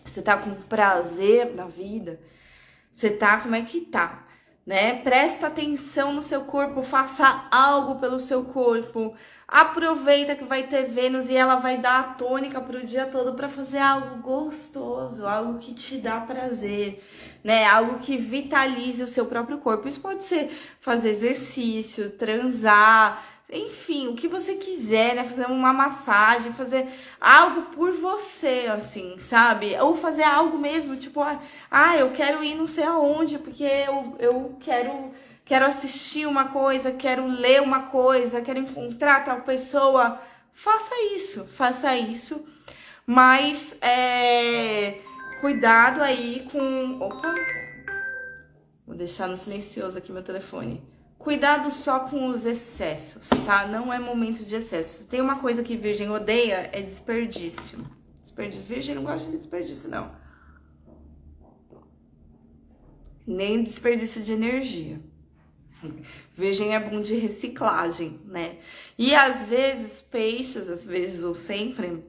[0.04, 2.19] Você tá com prazer na vida?
[2.91, 4.28] Você tá como é que tá?
[4.67, 4.95] né?
[4.95, 9.15] Presta atenção no seu corpo, faça algo pelo seu corpo.
[9.47, 13.34] Aproveita que vai ter Vênus e ela vai dar a tônica para o dia todo
[13.34, 17.02] para fazer algo gostoso, algo que te dá prazer,
[17.47, 17.63] né?
[17.65, 19.88] Algo que vitalize o seu próprio corpo.
[19.88, 25.23] Isso pode ser fazer exercício, transar, enfim, o que você quiser, né?
[25.23, 26.86] Fazer uma massagem, fazer
[27.21, 29.77] algo por você, assim, sabe?
[29.79, 31.21] Ou fazer algo mesmo, tipo,
[31.71, 35.13] ah, eu quero ir não sei aonde, porque eu, eu quero,
[35.45, 40.21] quero assistir uma coisa, quero ler uma coisa, quero encontrar tal pessoa.
[40.51, 42.45] Faça isso, faça isso.
[43.05, 44.99] Mas é,
[45.41, 47.00] cuidado aí com.
[47.00, 47.36] Opa!
[48.86, 50.84] Vou deixar no silencioso aqui meu telefone
[51.17, 53.67] Cuidado só com os excessos, tá?
[53.67, 55.06] Não é momento de excessos.
[55.06, 57.86] Tem uma coisa que virgem odeia, é desperdício.
[58.21, 58.63] Desperdício.
[58.63, 60.15] Virgem não gosta de desperdício, não.
[63.26, 65.02] Nem desperdício de energia.
[66.34, 68.58] Virgem é bom de reciclagem, né?
[68.97, 72.06] E às vezes, peixes, às vezes ou sempre,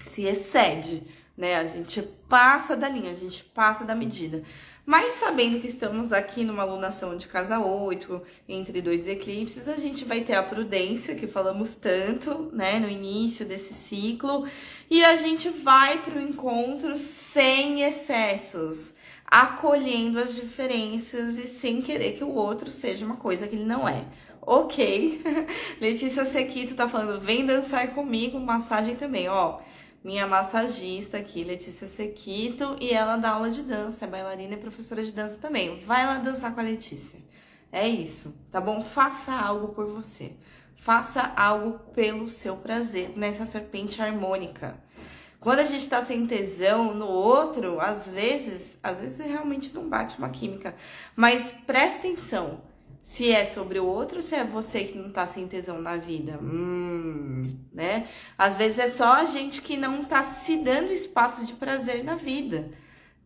[0.00, 1.02] se excede,
[1.38, 1.54] né?
[1.54, 4.42] A gente passa da linha, a gente passa da medida.
[4.84, 10.04] Mas sabendo que estamos aqui numa alunação de casa 8, entre dois eclipses, a gente
[10.04, 14.48] vai ter a prudência, que falamos tanto, né, no início desse ciclo,
[14.90, 18.94] e a gente vai para o encontro sem excessos,
[19.26, 23.86] acolhendo as diferenças e sem querer que o outro seja uma coisa que ele não
[23.86, 24.04] é.
[24.40, 25.22] Ok,
[25.78, 29.60] Letícia Sequito tá falando, vem dançar comigo, massagem também, ó
[30.02, 35.02] minha massagista aqui, Letícia Sequito, e ela dá aula de dança, é bailarina e professora
[35.02, 35.80] de dança também.
[35.80, 37.18] Vai lá dançar com a Letícia.
[37.70, 38.80] É isso, tá bom?
[38.80, 40.32] Faça algo por você.
[40.76, 44.78] Faça algo pelo seu prazer nessa serpente harmônica.
[45.40, 50.18] Quando a gente tá sem tesão no outro, às vezes, às vezes realmente não bate
[50.18, 50.74] uma química.
[51.14, 52.60] Mas presta atenção
[53.02, 56.38] se é sobre o outro, se é você que não tá sem tesão na vida.
[56.42, 58.06] Hum, né?
[58.36, 62.14] Às vezes é só a gente que não tá se dando espaço de prazer na
[62.16, 62.70] vida,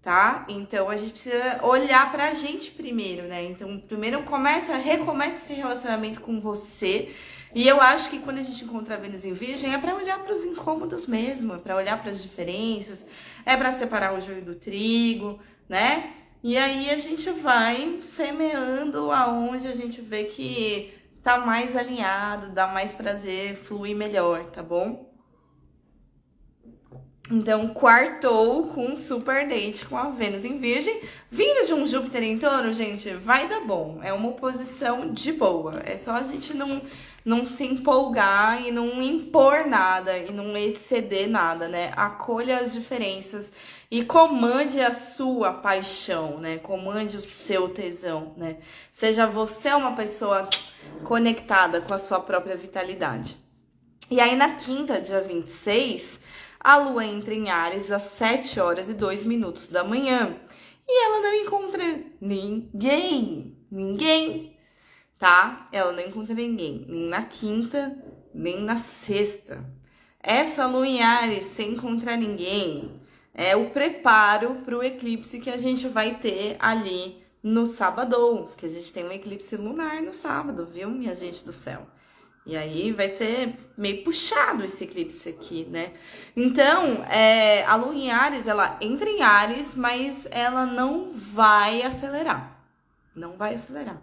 [0.01, 0.47] tá?
[0.49, 3.45] Então a gente precisa olhar pra gente primeiro, né?
[3.45, 7.13] Então, primeiro começa, recomeça esse relacionamento com você.
[7.55, 10.19] E eu acho que quando a gente encontra a Vênus em Virgem é para olhar
[10.21, 13.07] para os incômodos mesmo, é para olhar para as diferenças,
[13.45, 16.13] é para separar o joio do trigo, né?
[16.43, 22.67] E aí a gente vai semeando aonde a gente vê que tá mais alinhado, dá
[22.67, 25.13] mais prazer, flui melhor, tá bom?
[27.31, 31.01] Então, quartou com um super date com a Vênus em Virgem.
[31.31, 34.01] Vindo de um Júpiter em touro, gente, vai dar bom.
[34.03, 35.81] É uma oposição de boa.
[35.87, 36.83] É só a gente não,
[37.25, 41.93] não se empolgar e não impor nada e não exceder nada, né?
[41.97, 43.53] Acolha as diferenças
[43.93, 46.57] e comande a sua paixão, né?
[46.57, 48.57] Comande o seu tesão, né?
[48.91, 50.49] Seja você uma pessoa
[51.05, 53.37] conectada com a sua própria vitalidade.
[54.11, 56.23] E aí na quinta, dia 26,
[56.59, 60.41] a lua entra em Ares às 7 horas e 2 minutos da manhã.
[60.89, 64.57] E ela não encontra ninguém, ninguém,
[65.19, 65.69] tá?
[65.71, 67.95] Ela não encontra ninguém, nem na quinta,
[68.33, 69.63] nem na sexta.
[70.19, 73.02] Essa lua em Ares sem encontrar ninguém
[73.35, 78.67] é o preparo para o eclipse que a gente vai ter ali no sábado, que
[78.67, 81.87] a gente tem um eclipse lunar no sábado, viu, minha gente do céu?
[82.45, 85.93] E aí vai ser meio puxado esse eclipse aqui, né?
[86.37, 92.61] Então, é, a lua em Ares, ela entra em Ares, mas ela não vai acelerar.
[93.15, 94.03] Não vai acelerar.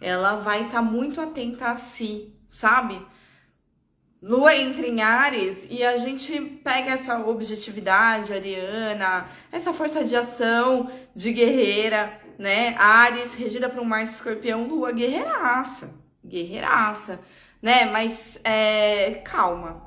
[0.00, 3.00] Ela vai estar tá muito atenta a si, sabe?
[4.20, 10.90] Lua entra em Ares e a gente pega essa objetividade ariana, essa força de ação
[11.14, 12.74] de guerreira, né?
[12.78, 15.94] Ares, regida por um mar de escorpião, Lua guerreiraça,
[16.24, 17.20] guerreiraça,
[17.62, 17.84] né?
[17.84, 19.84] Mas é, calma,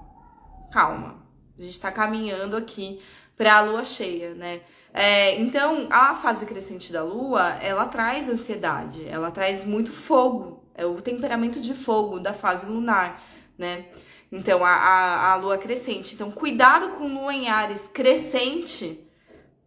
[0.71, 1.21] calma.
[1.57, 3.01] A gente está caminhando aqui
[3.35, 4.61] para a lua cheia, né?
[4.93, 10.85] É, então, a fase crescente da lua, ela traz ansiedade, ela traz muito fogo, é
[10.85, 13.21] o temperamento de fogo da fase lunar,
[13.57, 13.85] né?
[14.31, 16.15] Então, a, a, a lua crescente.
[16.15, 19.05] Então, cuidado com lua em Ares crescente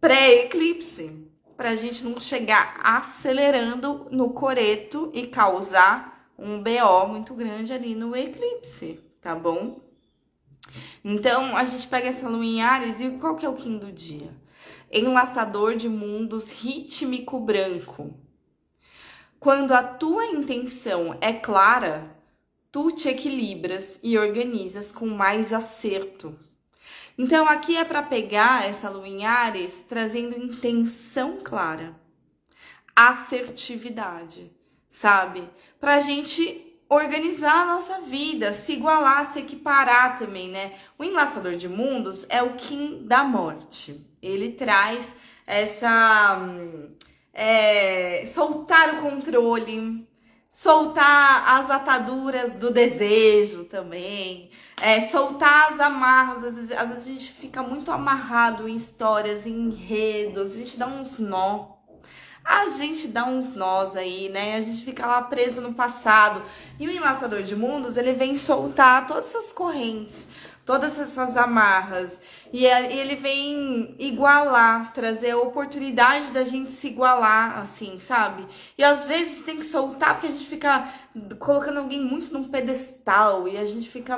[0.01, 7.71] pré-eclipse, para a gente não chegar acelerando no coreto e causar um BO muito grande
[7.71, 9.79] ali no eclipse, tá bom?
[11.03, 13.91] Então, a gente pega essa lua em Ares e qual que é o Kim do
[13.91, 14.29] dia?
[14.91, 18.13] Enlaçador de mundos rítmico branco.
[19.39, 22.14] Quando a tua intenção é clara,
[22.75, 26.37] tu te equilibras e organizas com mais acerto.
[27.17, 31.95] Então, aqui é para pegar essa lua em Ares trazendo intenção clara,
[32.93, 34.51] assertividade,
[34.89, 35.49] sabe?
[35.79, 40.73] Para a gente organizar a nossa vida, se igualar, se equiparar também, né?
[40.99, 44.05] O enlaçador de mundos é o Kim da morte.
[44.21, 45.15] Ele traz
[45.47, 46.39] essa.
[47.33, 50.05] É, soltar o controle,
[50.55, 54.49] soltar as ataduras do desejo também,
[54.81, 56.45] é, soltar as amarras.
[56.45, 60.77] Às vezes, às vezes a gente fica muito amarrado em histórias, em enredos, a gente
[60.77, 61.75] dá uns nó
[62.47, 64.55] a gente dá uns nós aí, né?
[64.55, 66.43] A gente fica lá preso no passado.
[66.79, 70.27] E o enlaçador de mundos, ele vem soltar todas essas correntes,
[70.65, 72.19] todas essas amarras.
[72.51, 78.45] E é, ele vem igualar, trazer a oportunidade da gente se igualar, assim, sabe?
[78.77, 80.91] E às vezes tem que soltar porque a gente fica
[81.37, 84.17] colocando alguém muito num pedestal e a gente fica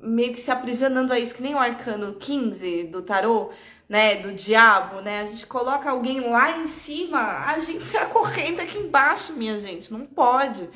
[0.00, 3.50] meio que se aprisionando a isso, que nem o arcano 15 do tarô
[3.88, 5.22] né, do diabo, né?
[5.22, 9.90] A gente coloca alguém lá em cima, a gente se acorrenta aqui embaixo, minha gente,
[9.90, 10.68] não pode,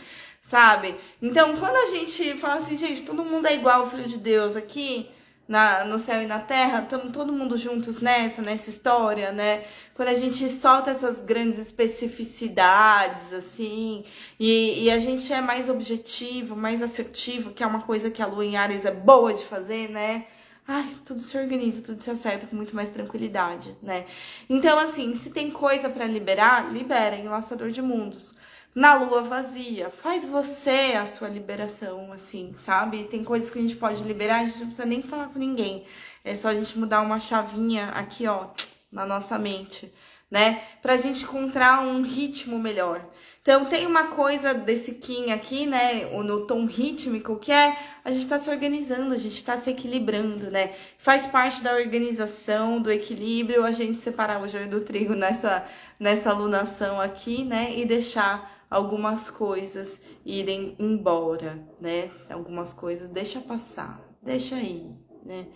[0.53, 0.94] sabe?
[1.22, 5.09] Então, quando a gente fala assim, gente, todo mundo é igual, filho de Deus aqui,
[5.48, 9.64] na, no céu e na terra, estamos todo mundo juntos nessa, nessa história, né?
[9.94, 14.05] Quando a gente solta essas grandes especificidades, assim,
[14.38, 18.26] e, e a gente é mais objetivo, mais assertivo, que é uma coisa que a
[18.26, 20.26] Lua em Ares é boa de fazer, né?
[20.68, 24.05] ai, tudo se organiza, tudo se acerta com muito mais tranquilidade, né?
[24.48, 28.34] Então, assim, se tem coisa para liberar, libera em Laçador de Mundos.
[28.75, 33.05] Na lua vazia, faz você a sua liberação, assim, sabe?
[33.05, 35.85] Tem coisas que a gente pode liberar, a gente não precisa nem falar com ninguém.
[36.25, 38.47] É só a gente mudar uma chavinha aqui, ó,
[38.91, 39.93] na nossa mente,
[40.31, 40.62] né?
[40.81, 43.07] Pra gente encontrar um ritmo melhor.
[43.43, 48.27] Então, tem uma coisa desse Kim aqui, né, no tom rítmico, que é a gente
[48.27, 50.75] tá se organizando, a gente tá se equilibrando, né?
[50.97, 55.66] Faz parte da organização, do equilíbrio, a gente separar o joio do trigo nessa,
[56.01, 62.11] nessa alunação aqui, né, e deixar algumas coisas irem embora, né?
[62.31, 64.91] Algumas coisas deixa passar, deixa aí,
[65.25, 65.47] né?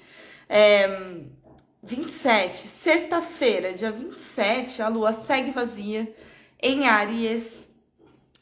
[0.49, 1.23] É,
[1.83, 6.13] 27, sexta-feira, dia 27, a lua segue vazia
[6.63, 7.67] em Áries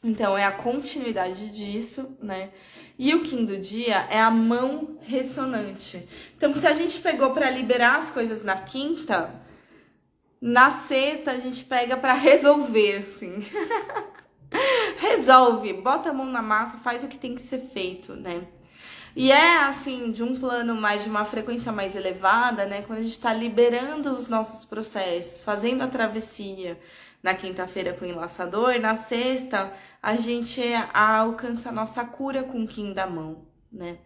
[0.07, 2.51] então, é a continuidade disso, né?
[2.95, 6.07] E o do dia é a mão ressonante.
[6.37, 9.33] Então, se a gente pegou para liberar as coisas na quinta,
[10.39, 13.33] na sexta a gente pega para resolver, assim.
[14.97, 18.45] Resolve, bota a mão na massa, faz o que tem que ser feito, né?
[19.15, 22.81] E é assim, de um plano mais de uma frequência mais elevada, né?
[22.81, 26.77] Quando a gente está liberando os nossos processos, fazendo a travessia,
[27.25, 30.61] na quinta-feira com o enlaçador, na sexta a gente
[30.93, 33.97] alcança a nossa cura com o Kim da mão, né?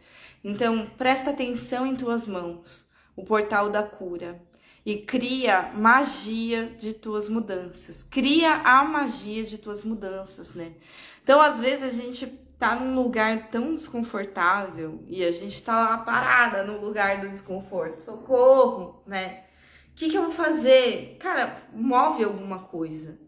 [0.42, 2.88] Então, presta atenção em tuas mãos,
[3.18, 4.42] o portal da cura,
[4.92, 8.04] e cria magia de tuas mudanças.
[8.04, 10.74] Cria a magia de tuas mudanças, né?
[11.24, 12.28] Então, às vezes a gente
[12.58, 18.00] tá num lugar tão desconfortável e a gente tá lá parada no lugar do desconforto.
[18.00, 19.44] Socorro, né?
[20.00, 21.18] que, que eu vou fazer?
[21.20, 23.20] Cara, move alguma coisa.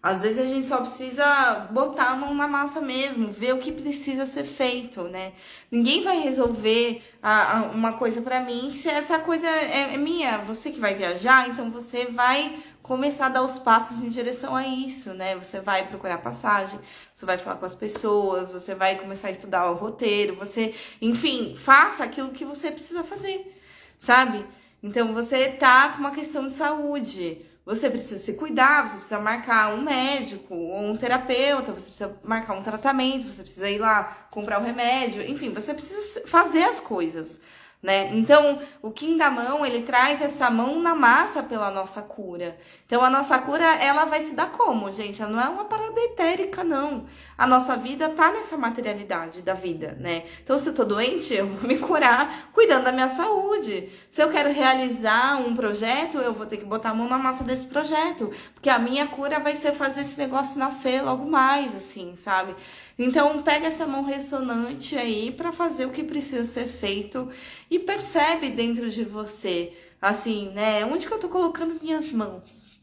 [0.00, 3.72] Às vezes a gente só precisa botar a mão na massa mesmo, ver o que
[3.72, 5.32] precisa ser feito, né?
[5.70, 10.38] Ninguém vai resolver a, a, uma coisa para mim se essa coisa é, é, minha.
[10.38, 14.66] Você que vai viajar, então você vai começar a dar os passos em direção a
[14.66, 15.34] isso, né?
[15.34, 16.78] Você vai procurar passagem,
[17.12, 20.72] você vai falar com as pessoas, você vai começar a estudar o roteiro, você,
[21.02, 23.52] enfim, faça aquilo que você precisa fazer,
[23.98, 24.46] sabe?
[24.80, 27.47] Então você tá com uma questão de saúde.
[27.68, 32.54] Você precisa se cuidar, você precisa marcar um médico ou um terapeuta, você precisa marcar
[32.54, 36.80] um tratamento, você precisa ir lá comprar o um remédio, enfim, você precisa fazer as
[36.80, 37.38] coisas,
[37.82, 38.08] né?
[38.16, 42.56] Então, o Kim da mão, ele traz essa mão na massa pela nossa cura.
[42.88, 45.20] Então, a nossa cura, ela vai se dar como, gente?
[45.20, 47.04] Ela não é uma parada etérica, não.
[47.36, 50.24] A nossa vida tá nessa materialidade da vida, né?
[50.42, 53.90] Então, se eu tô doente, eu vou me curar cuidando da minha saúde.
[54.08, 57.44] Se eu quero realizar um projeto, eu vou ter que botar a mão na massa
[57.44, 58.32] desse projeto.
[58.54, 62.56] Porque a minha cura vai ser fazer esse negócio nascer logo mais, assim, sabe?
[62.98, 67.28] Então, pega essa mão ressonante aí para fazer o que precisa ser feito
[67.70, 70.86] e percebe dentro de você, assim, né?
[70.86, 72.77] Onde que eu tô colocando minhas mãos?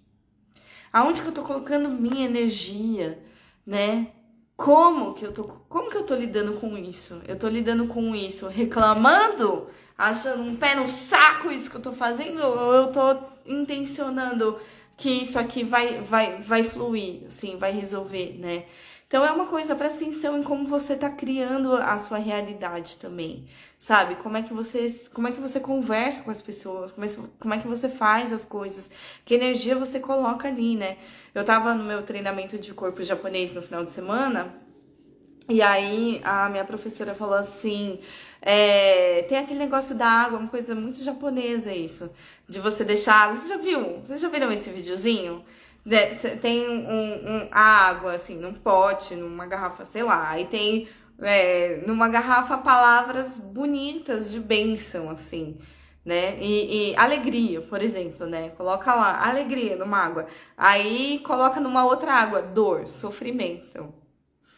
[0.96, 3.22] Aonde que eu tô colocando minha energia,
[3.68, 4.14] né?
[4.56, 7.22] Como que eu tô, como que eu tô lidando com isso?
[7.28, 9.68] Eu tô lidando com isso reclamando,
[9.98, 14.58] achando um pé no saco isso que eu tô fazendo ou eu tô intencionando
[14.96, 18.64] que isso aqui vai vai vai fluir, assim, vai resolver, né?
[19.08, 23.48] Então é uma coisa, presta atenção em como você está criando a sua realidade também,
[23.78, 24.16] sabe?
[24.16, 27.54] Como é que você, como é que você conversa com as pessoas, como é, como
[27.54, 28.90] é que você faz as coisas,
[29.24, 30.98] que energia você coloca ali, né?
[31.36, 34.52] Eu tava no meu treinamento de corpo japonês no final de semana,
[35.48, 38.00] e aí a minha professora falou assim:
[38.42, 42.10] é, tem aquele negócio da água, uma coisa muito japonesa isso,
[42.50, 43.38] de você deixar água.
[43.38, 44.00] Você já viu?
[44.00, 45.44] Vocês já viram esse videozinho?
[46.42, 50.30] Tem um, um, água, assim, num pote, numa garrafa, sei lá.
[50.30, 50.88] Aí tem
[51.20, 55.58] é, numa garrafa palavras bonitas de bênção, assim,
[56.04, 56.38] né?
[56.42, 58.50] E, e, alegria, por exemplo, né?
[58.50, 60.26] Coloca lá, alegria numa água.
[60.58, 63.94] Aí coloca numa outra água, dor, sofrimento.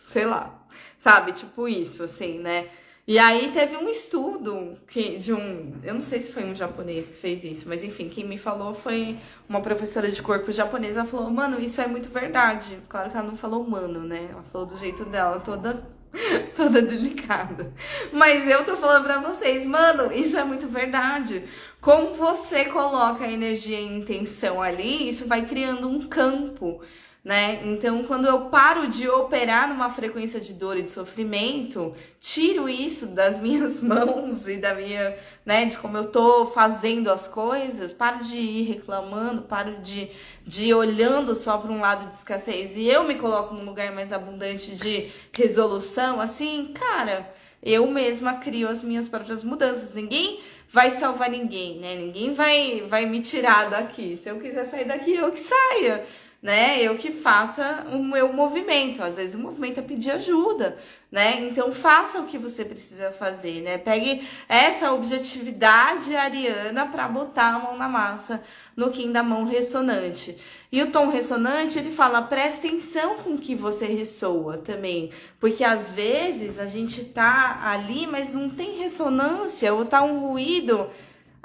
[0.08, 0.66] Sei lá,
[0.98, 1.34] sabe?
[1.34, 2.70] Tipo isso, assim, né?
[3.08, 7.08] E aí teve um estudo que de um, eu não sei se foi um japonês
[7.08, 11.10] que fez isso, mas enfim, quem me falou foi uma professora de corpo japonesa, ela
[11.10, 12.78] falou: "Mano, isso é muito verdade".
[12.90, 14.28] Claro que ela não falou humano, né?
[14.30, 15.88] Ela falou do jeito dela, toda
[16.54, 17.74] toda delicada.
[18.12, 21.44] Mas eu tô falando para vocês, mano, isso é muito verdade.
[21.80, 26.82] Como você coloca a energia e intenção ali, isso vai criando um campo
[27.28, 27.60] né?
[27.66, 33.08] Então, quando eu paro de operar numa frequência de dor e de sofrimento, tiro isso
[33.08, 35.14] das minhas mãos e da minha,
[35.46, 40.10] né, de como eu tô fazendo as coisas, paro de ir reclamando, paro de,
[40.46, 43.92] de ir olhando só para um lado de escassez e eu me coloco num lugar
[43.94, 47.30] mais abundante de resolução, assim, cara,
[47.62, 49.94] eu mesma crio as minhas próprias mudanças.
[49.94, 51.96] Ninguém vai salvar ninguém, né?
[51.96, 54.16] Ninguém vai vai me tirar daqui.
[54.16, 56.06] Se eu quiser sair daqui, eu que saia
[56.48, 56.82] né?
[56.82, 59.04] Eu que faça o meu movimento.
[59.04, 60.78] Às vezes o movimento é pedir ajuda,
[61.12, 61.42] né?
[61.42, 63.78] Então faça o que você precisa fazer, né?
[63.78, 68.42] Pegue essa objetividade ariana para botar a mão na massa
[68.78, 70.38] no Kim da mão ressonante.
[70.72, 75.12] E o tom ressonante, ele fala, presta atenção com o que você ressoa também.
[75.42, 80.90] Porque às vezes a gente tá ali, mas não tem ressonância, ou tá um ruído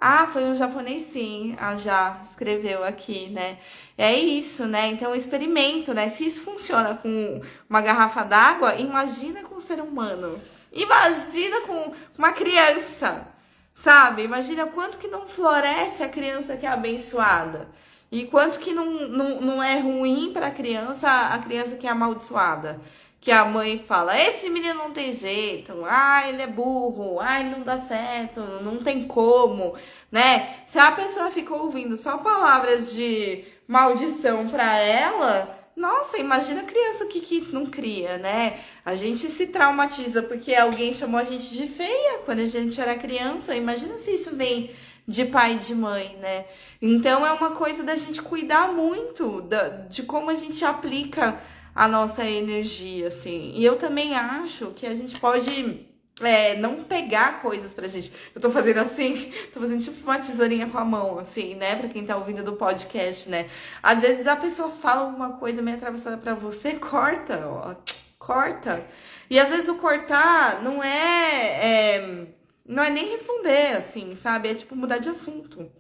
[0.05, 3.57] ah, foi um japonês sim, ah, já escreveu aqui, né?
[3.97, 4.88] É isso, né?
[4.88, 6.09] Então, experimento, né?
[6.09, 10.40] Se isso funciona com uma garrafa d'água, imagina com um ser humano.
[10.72, 13.26] Imagina com uma criança,
[13.74, 14.22] sabe?
[14.22, 17.68] Imagina quanto que não floresce a criança que é abençoada.
[18.11, 21.90] E quanto que não, não, não é ruim para a criança, a criança que é
[21.90, 22.80] amaldiçoada
[23.22, 27.62] que a mãe fala: esse menino não tem jeito, ah, ele é burro, ai, não
[27.62, 29.74] dá certo, não tem como,
[30.11, 30.57] né?
[30.66, 37.21] Se a pessoa ficou ouvindo só palavras de maldição para ela, nossa, imagina criança que,
[37.21, 38.61] que isso não cria, né?
[38.85, 42.95] A gente se traumatiza porque alguém chamou a gente de feia quando a gente era
[42.95, 43.57] criança.
[43.57, 44.71] Imagina se isso vem
[45.09, 46.45] de pai e de mãe, né?
[46.81, 51.41] Então é uma coisa da gente cuidar muito da, de como a gente aplica
[51.75, 53.53] a nossa energia, assim.
[53.57, 55.87] E eu também acho que a gente pode
[56.21, 58.13] é, não pegar coisas pra gente.
[58.35, 61.77] Eu tô fazendo assim, tô fazendo tipo uma tesourinha com a mão, assim, né?
[61.77, 63.49] Pra quem tá ouvindo do podcast, né?
[63.83, 67.75] Às vezes a pessoa fala alguma coisa meio atravessada pra você, corta, ó,
[68.19, 68.85] corta.
[69.31, 72.27] E às vezes o cortar não é, é
[72.67, 74.49] não é nem responder, assim, sabe?
[74.49, 75.71] É tipo mudar de assunto.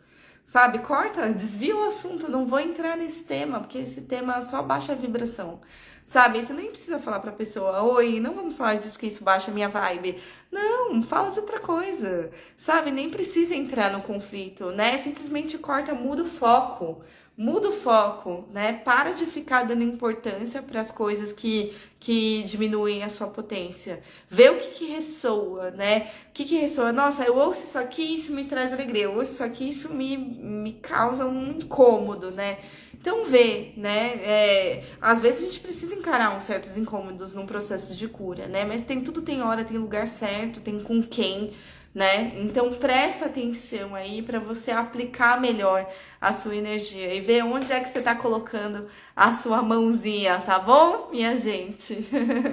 [0.44, 4.92] Sabe, corta, desvia o assunto, não vou entrar nesse tema, porque esse tema só baixa
[4.92, 5.60] a vibração.
[6.06, 9.50] Sabe, você nem precisa falar pra pessoa, oi, não vamos falar disso porque isso baixa
[9.50, 10.20] a minha vibe.
[10.50, 12.30] Não, fala de outra coisa.
[12.56, 14.98] Sabe, nem precisa entrar no conflito, né?
[14.98, 17.02] Simplesmente corta, muda o foco
[17.36, 18.74] muda o foco, né?
[18.84, 24.02] Para de ficar dando importância para as coisas que, que diminuem a sua potência.
[24.28, 26.10] Vê o que, que ressoa, né?
[26.28, 26.92] O que, que ressoa?
[26.92, 29.04] Nossa, eu ouço isso aqui, isso me traz alegria.
[29.04, 32.58] Eu ouço isso aqui, isso me, me causa um incômodo, né?
[33.02, 34.14] Então vê, né?
[34.22, 38.64] É, às vezes a gente precisa encarar uns certos incômodos num processo de cura, né?
[38.64, 41.52] Mas tem tudo tem hora, tem lugar certo, tem com quem
[41.94, 42.32] né?
[42.38, 45.86] Então presta atenção aí para você aplicar melhor
[46.20, 50.58] a sua energia e ver onde é que você está colocando a sua mãozinha, tá
[50.58, 51.96] bom, minha gente?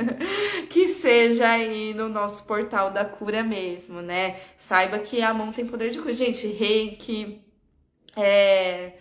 [0.70, 4.38] que seja aí no nosso portal da cura mesmo, né?
[4.58, 6.14] Saiba que a mão tem poder de cura.
[6.14, 7.41] Gente, reiki,
[8.16, 8.93] é,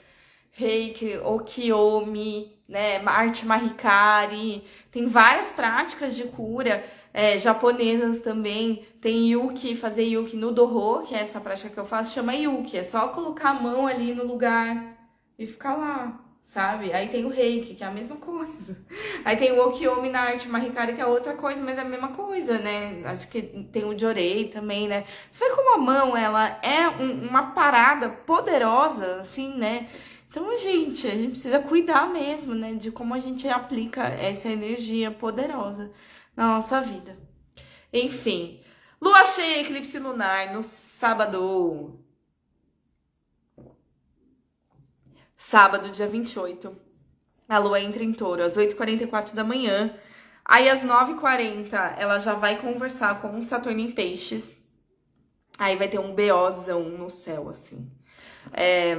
[0.58, 3.00] reiki, okiomi, né?
[3.06, 6.84] Arte Mahikari, tem várias práticas de cura
[7.14, 8.84] é, japonesas também.
[9.00, 12.76] Tem yuki, fazer yuki no doho, que é essa prática que eu faço, chama yuki.
[12.76, 14.96] É só colocar a mão ali no lugar
[15.38, 16.92] e ficar lá, sabe?
[16.92, 18.76] Aí tem o reiki, que é a mesma coisa.
[19.24, 22.08] Aí tem o okiomi na arte mahikari, que é outra coisa, mas é a mesma
[22.08, 23.00] coisa, né?
[23.04, 25.04] Acho que tem o jorei também, né?
[25.30, 29.86] Você vê como a mão, ela é um, uma parada poderosa, assim, né?
[30.30, 32.74] Então, gente, a gente precisa cuidar mesmo, né?
[32.74, 35.90] De como a gente aplica essa energia poderosa
[36.36, 37.18] na nossa vida.
[37.92, 38.60] Enfim,
[39.00, 41.98] lua cheia, eclipse lunar no sábado.
[45.34, 46.76] Sábado, dia 28.
[47.48, 49.96] A lua entra em touro às 8h44 da manhã.
[50.44, 54.58] Aí às 9h40 ela já vai conversar com o Saturno em peixes.
[55.58, 57.90] Aí vai ter um BOzão no céu, assim.
[58.52, 58.94] É,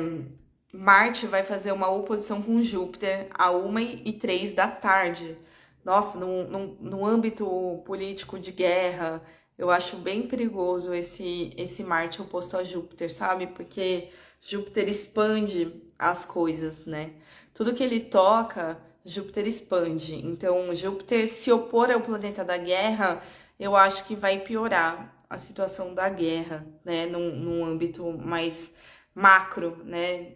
[0.72, 5.38] Marte vai fazer uma oposição com Júpiter a 1 e 3 da tarde
[5.84, 9.24] nossa, no, no, no âmbito político de guerra,
[9.58, 13.48] eu acho bem perigoso esse, esse Marte oposto a Júpiter, sabe?
[13.48, 14.10] Porque
[14.42, 17.12] Júpiter expande as coisas, né?
[17.54, 20.16] Tudo que ele toca, Júpiter expande.
[20.16, 23.22] Então, Júpiter se opor ao planeta da guerra,
[23.60, 27.06] eu acho que vai piorar a situação da guerra, né?
[27.08, 28.76] Num, num âmbito mais
[29.16, 30.34] macro, né?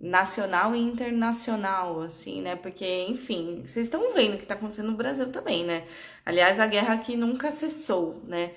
[0.00, 2.56] Nacional e internacional, assim, né?
[2.56, 5.84] Porque, enfim, vocês estão vendo o que está acontecendo no Brasil também, né?
[6.26, 8.52] Aliás, a guerra aqui nunca cessou, né?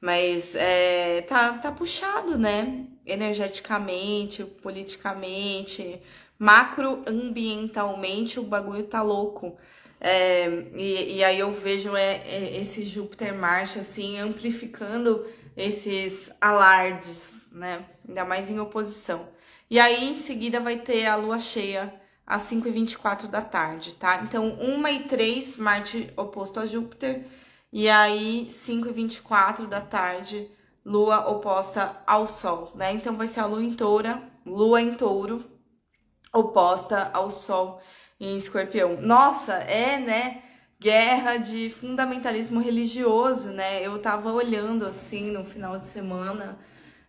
[0.00, 2.86] Mas é, tá, tá puxado, né?
[3.04, 6.00] Energeticamente, politicamente,
[6.38, 9.56] macroambientalmente, o bagulho tá louco.
[10.00, 15.26] É, e, e aí eu vejo é, é, esse Júpiter Marte, assim, amplificando
[15.56, 17.84] esses alardes, né?
[18.08, 19.28] Ainda mais em oposição.
[19.72, 21.94] E aí, em seguida, vai ter a lua cheia
[22.26, 24.20] às 5h24 da tarde, tá?
[24.22, 27.24] Então, 1 e 3, Marte oposto a Júpiter.
[27.72, 30.46] E aí, 5h24 da tarde,
[30.84, 32.92] lua oposta ao Sol, né?
[32.92, 35.42] Então, vai ser a lua em toura, lua em touro,
[36.34, 37.80] oposta ao Sol
[38.20, 39.00] em escorpião.
[39.00, 40.42] Nossa, é, né?
[40.78, 43.80] Guerra de fundamentalismo religioso, né?
[43.80, 46.58] Eu tava olhando assim no final de semana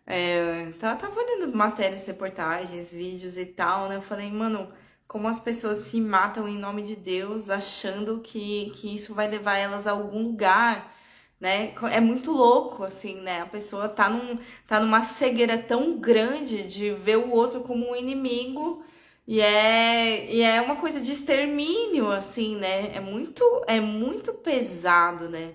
[0.06, 3.96] é, tava, tava olhando matérias, reportagens, vídeos e tal, né?
[3.96, 4.72] Eu falei, mano,
[5.08, 9.58] como as pessoas se matam em nome de Deus, achando que, que isso vai levar
[9.58, 10.94] elas a algum lugar,
[11.40, 11.74] né?
[11.92, 13.42] É muito louco, assim, né?
[13.42, 14.38] A pessoa tá, num,
[14.68, 18.84] tá numa cegueira tão grande de ver o outro como um inimigo.
[19.28, 22.96] E é, e é uma coisa de extermínio, assim, né?
[22.96, 25.54] É muito, é muito pesado, né?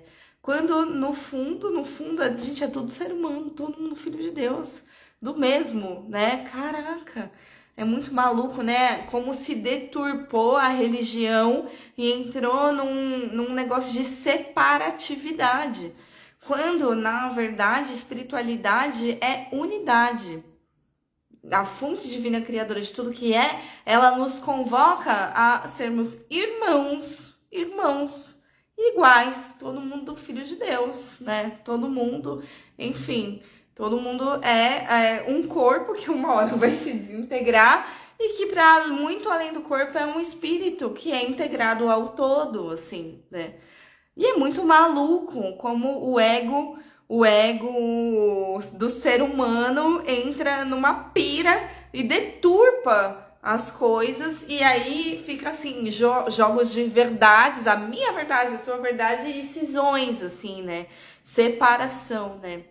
[0.49, 4.30] Quando no fundo, no fundo, a gente é todo ser humano, todo mundo filho de
[4.30, 4.84] Deus,
[5.20, 6.49] do mesmo, né?
[6.51, 7.30] Caraca,
[7.76, 9.03] é muito maluco, né?
[9.09, 11.68] Como se deturpou a religião
[11.99, 15.94] e entrou num, num negócio de separatividade.
[16.46, 20.42] Quando, na verdade, espiritualidade é unidade.
[21.53, 28.38] A fonte divina criadora de tudo que é, ela nos convoca a sermos irmãos, irmãos
[28.79, 31.59] iguais, todo mundo filho de Deus, né?
[31.64, 32.43] Todo mundo,
[32.79, 33.43] enfim,
[33.74, 37.87] todo mundo é, é um corpo que uma hora vai se desintegrar
[38.18, 42.70] e que para muito além do corpo é um espírito que é integrado ao todo,
[42.70, 43.55] assim, né?
[44.16, 51.68] E é muito maluco como o ego, o ego do ser humano entra numa pira
[51.93, 58.55] e deturpa as coisas e aí fica assim, jo jogos de verdades, a minha verdade,
[58.55, 60.86] a sua verdade e cisões, assim, né?
[61.22, 62.62] Separação, né?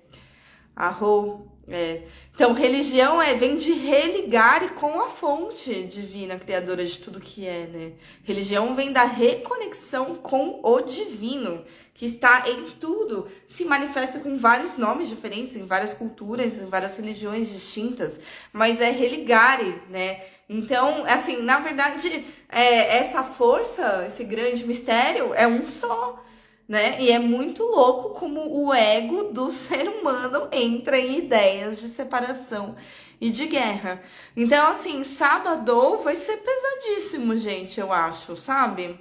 [0.76, 2.04] Arro, é.
[2.34, 7.66] Então, religião é, vem de religar com a fonte divina, criadora de tudo que é,
[7.66, 7.92] né?
[8.24, 14.78] Religião vem da reconexão com o divino, que está em tudo, se manifesta com vários
[14.78, 18.20] nomes diferentes, em várias culturas, em várias religiões distintas,
[18.54, 20.22] mas é religare, né?
[20.50, 26.24] Então, assim, na verdade, é, essa força, esse grande mistério é um só,
[26.68, 27.02] né?
[27.02, 32.76] E é muito louco como o ego do ser humano entra em ideias de separação
[33.20, 34.02] e de guerra.
[34.36, 39.00] Então, assim, sábado vai ser pesadíssimo, gente, eu acho, sabe?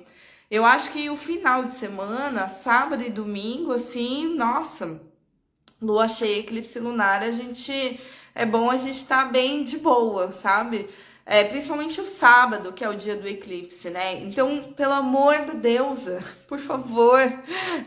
[0.50, 5.00] Eu acho que o final de semana, sábado e domingo, assim, nossa,
[5.82, 8.00] lua cheia, eclipse lunar, a gente
[8.34, 10.88] é bom a gente estar tá bem de boa, sabe?
[11.28, 14.14] É, principalmente o sábado, que é o dia do eclipse, né?
[14.20, 16.04] Então, pelo amor de Deus,
[16.46, 17.20] por favor,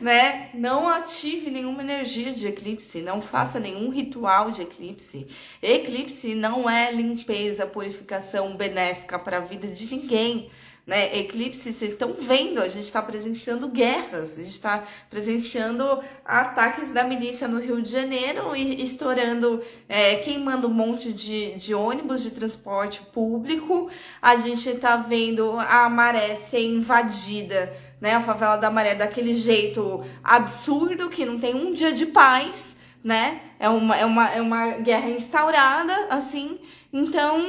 [0.01, 0.49] né?
[0.53, 5.25] Não ative nenhuma energia de eclipse, não faça nenhum ritual de eclipse.
[5.61, 10.51] Eclipse não é limpeza, purificação benéfica para a vida de ninguém
[10.89, 11.15] né?
[11.19, 15.85] Eclipse, vocês estão vendo, a gente está presenciando guerras, a gente está presenciando
[16.25, 21.75] ataques da milícia no Rio de Janeiro e estourando, é, queimando um monte de, de
[21.75, 23.91] ônibus de transporte público.
[24.19, 27.71] A gente está vendo a maré ser invadida,
[28.01, 28.15] né?
[28.15, 33.41] A favela da maré daquele jeito absurdo que não tem um dia de paz, né?
[33.59, 36.57] É uma, é uma, é uma guerra instaurada, assim.
[36.91, 37.43] Então,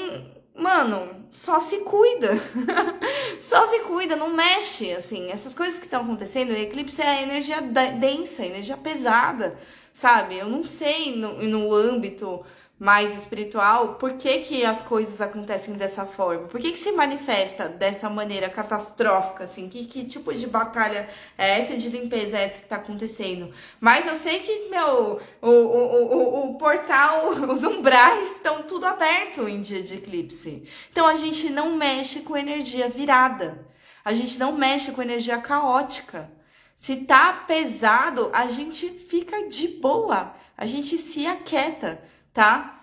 [0.54, 2.30] mano, só se cuida.
[3.40, 5.30] só se cuida, não mexe, assim.
[5.30, 9.56] Essas coisas que estão acontecendo, eclipse é energia densa, energia pesada,
[9.92, 10.36] sabe?
[10.36, 12.44] Eu não sei no, no âmbito
[12.80, 16.48] mais espiritual, por que, que as coisas acontecem dessa forma?
[16.48, 19.68] Por que, que se manifesta dessa maneira catastrófica, assim?
[19.68, 21.06] Que, que tipo de batalha
[21.36, 23.52] é essa de limpeza é essa que tá acontecendo?
[23.78, 29.46] Mas eu sei que, meu, o, o, o, o portal, os umbrais estão tudo aberto
[29.46, 30.66] em dia de eclipse.
[30.90, 33.62] Então a gente não mexe com energia virada.
[34.02, 36.32] A gente não mexe com energia caótica.
[36.74, 40.34] Se tá pesado, a gente fica de boa.
[40.56, 42.00] A gente se aquieta
[42.32, 42.80] tá?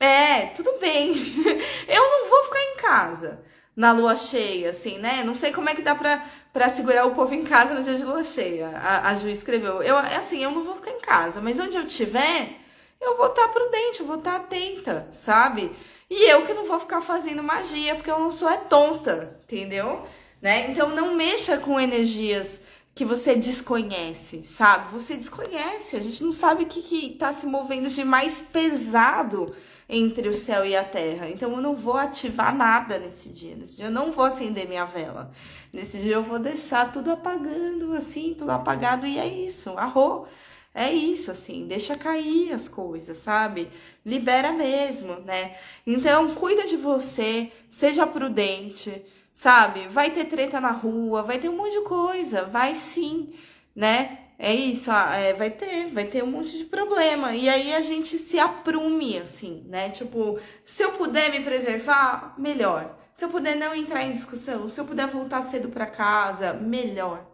[0.00, 1.12] É, tudo bem.
[1.88, 3.40] Eu não vou ficar em casa
[3.74, 5.22] na lua cheia, assim, né?
[5.24, 7.94] Não sei como é que dá pra, pra segurar o povo em casa no dia
[7.94, 8.70] de lua cheia.
[8.76, 9.82] A, a Ju escreveu.
[9.82, 12.56] Eu, assim, eu não vou ficar em casa, mas onde eu estiver,
[13.00, 15.72] eu vou estar tá prudente, eu vou estar tá atenta, sabe?
[16.10, 20.04] E eu que não vou ficar fazendo magia, porque eu não sou é tonta, entendeu?
[20.40, 20.70] Né?
[20.70, 22.62] Então não mexa com energias
[22.98, 24.90] que você desconhece, sabe?
[24.92, 29.54] Você desconhece, a gente não sabe o que, que tá se movendo de mais pesado
[29.88, 31.30] entre o céu e a terra.
[31.30, 33.54] Então eu não vou ativar nada nesse dia.
[33.54, 35.30] Nesse dia eu não vou acender minha vela.
[35.72, 40.26] Nesse dia eu vou deixar tudo apagando, assim, tudo apagado, e é isso, arro.
[40.74, 43.68] É isso, assim, deixa cair as coisas, sabe?
[44.04, 45.56] Libera mesmo, né?
[45.86, 49.04] Então, cuida de você, seja prudente,
[49.38, 49.86] sabe?
[49.86, 53.32] Vai ter treta na rua, vai ter um monte de coisa, vai sim,
[53.74, 54.18] né?
[54.36, 57.32] É isso, é, vai ter, vai ter um monte de problema.
[57.36, 59.90] E aí a gente se aprume, assim, né?
[59.90, 62.98] Tipo, se eu puder me preservar, melhor.
[63.14, 67.24] Se eu puder não entrar em discussão, se eu puder voltar cedo para casa, melhor,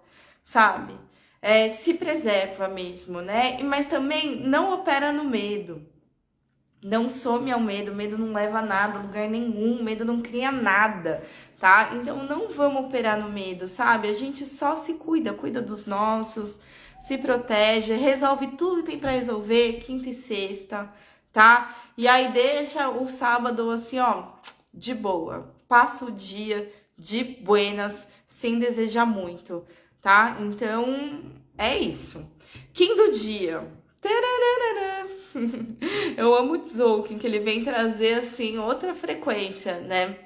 [0.42, 0.94] sabe?
[1.40, 3.62] É, se preserva mesmo, né?
[3.62, 5.86] Mas também não opera no medo.
[6.82, 11.24] Não some ao medo, medo não leva a nada, lugar nenhum, medo não cria nada
[11.64, 11.92] tá?
[11.94, 14.06] Então não vamos operar no medo, sabe?
[14.06, 16.58] A gente só se cuida, cuida dos nossos,
[17.00, 20.92] se protege, resolve tudo que tem para resolver, quinta e sexta,
[21.32, 21.74] tá?
[21.96, 24.24] E aí deixa o sábado assim, ó,
[24.74, 25.54] de boa.
[25.66, 29.64] Passa o dia de buenas, sem desejar muito,
[30.02, 30.36] tá?
[30.40, 31.22] Então
[31.56, 32.30] é isso.
[32.74, 33.66] Do dia.
[36.14, 40.23] Eu amo o Tzolk'in, que ele vem trazer assim outra frequência, né?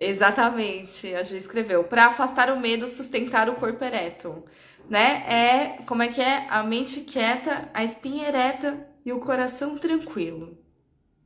[0.00, 1.84] Exatamente, a Ju escreveu.
[1.84, 4.42] Para afastar o medo, sustentar o corpo ereto.
[4.88, 5.22] Né?
[5.28, 6.48] É, como é que é?
[6.48, 10.58] A mente quieta, a espinha ereta e o coração tranquilo.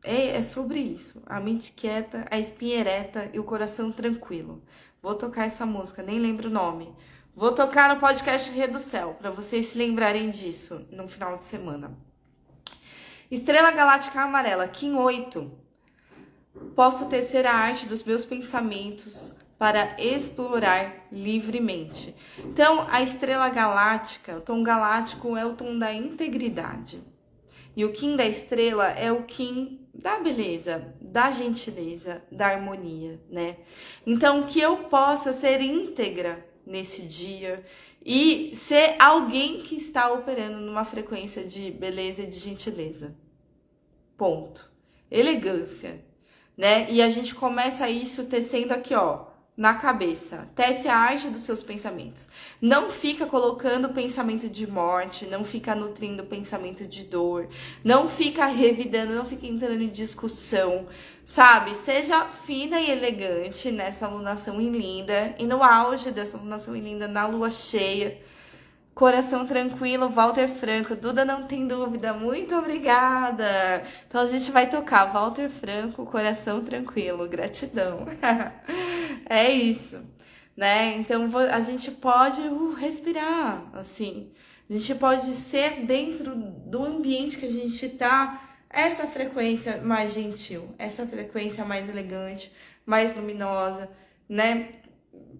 [0.02, 1.22] É, é sobre isso.
[1.24, 4.60] A mente quieta, a espinha ereta e o coração tranquilo.
[5.00, 6.92] Vou tocar essa música, nem lembro o nome.
[7.34, 8.50] Vou tocar no podcast
[8.80, 11.96] Céu, para vocês se lembrarem disso no final de semana.
[13.30, 15.63] Estrela Galáctica Amarela, Kim 8
[16.74, 22.14] posso tecer a arte dos meus pensamentos para explorar livremente.
[22.38, 27.02] Então, a estrela galáctica, o tom galáctico é o tom da integridade.
[27.76, 33.56] E o Kim da estrela é o Kim da beleza, da gentileza, da harmonia, né?
[34.06, 37.64] Então, que eu possa ser íntegra nesse dia
[38.04, 43.16] e ser alguém que está operando numa frequência de beleza e de gentileza.
[44.16, 44.70] Ponto.
[45.10, 46.03] Elegância,
[46.56, 46.90] né?
[46.90, 49.26] E a gente começa isso tecendo aqui, ó,
[49.56, 50.48] na cabeça.
[50.54, 52.28] Tece a arte dos seus pensamentos.
[52.60, 57.48] Não fica colocando pensamento de morte, não fica nutrindo pensamento de dor,
[57.84, 60.86] não fica revidando, não fica entrando em discussão,
[61.24, 61.74] sabe?
[61.74, 67.06] Seja fina e elegante nessa alunação em linda e no auge dessa alunação em linda,
[67.06, 68.20] na lua cheia
[68.94, 70.94] Coração tranquilo, Walter Franco.
[70.94, 72.14] Duda não tem dúvida.
[72.14, 73.82] Muito obrigada.
[74.06, 77.28] Então a gente vai tocar Walter Franco, Coração tranquilo.
[77.28, 78.06] Gratidão.
[79.28, 80.00] é isso,
[80.56, 80.96] né?
[80.96, 84.30] Então a gente pode uh, respirar, assim,
[84.70, 88.40] A gente pode ser dentro do ambiente que a gente tá
[88.70, 92.52] essa frequência mais gentil, essa frequência mais elegante,
[92.86, 93.90] mais luminosa,
[94.28, 94.68] né?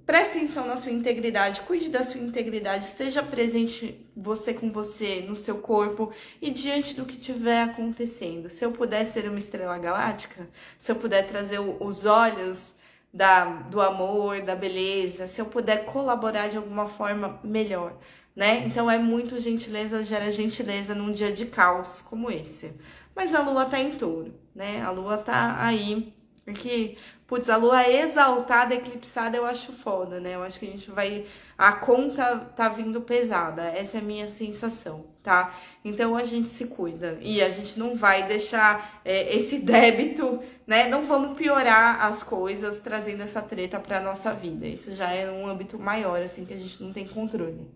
[0.07, 5.35] Preste atenção na sua integridade, cuide da sua integridade, esteja presente você com você, no
[5.35, 8.51] seu corpo e diante do que estiver acontecendo.
[8.51, 10.47] Se eu puder ser uma estrela galáctica,
[10.79, 12.75] se eu puder trazer os olhos
[13.13, 17.97] da, do amor, da beleza, se eu puder colaborar de alguma forma, melhor,
[18.37, 18.67] né?
[18.67, 22.79] Então é muito gentileza gera gentileza num dia de caos como esse.
[23.17, 24.83] Mas a lua tá em touro, né?
[24.83, 26.14] A lua tá aí.
[26.45, 30.35] Porque, putz, a lua exaltada, eclipsada, eu acho foda, né?
[30.35, 31.25] Eu acho que a gente vai.
[31.57, 33.63] A conta tá vindo pesada.
[33.63, 35.55] Essa é a minha sensação, tá?
[35.83, 37.19] Então a gente se cuida.
[37.23, 40.89] E a gente não vai deixar é, esse débito, né?
[40.89, 44.67] Não vamos piorar as coisas trazendo essa treta pra nossa vida.
[44.67, 47.67] Isso já é um âmbito maior, assim, que a gente não tem controle.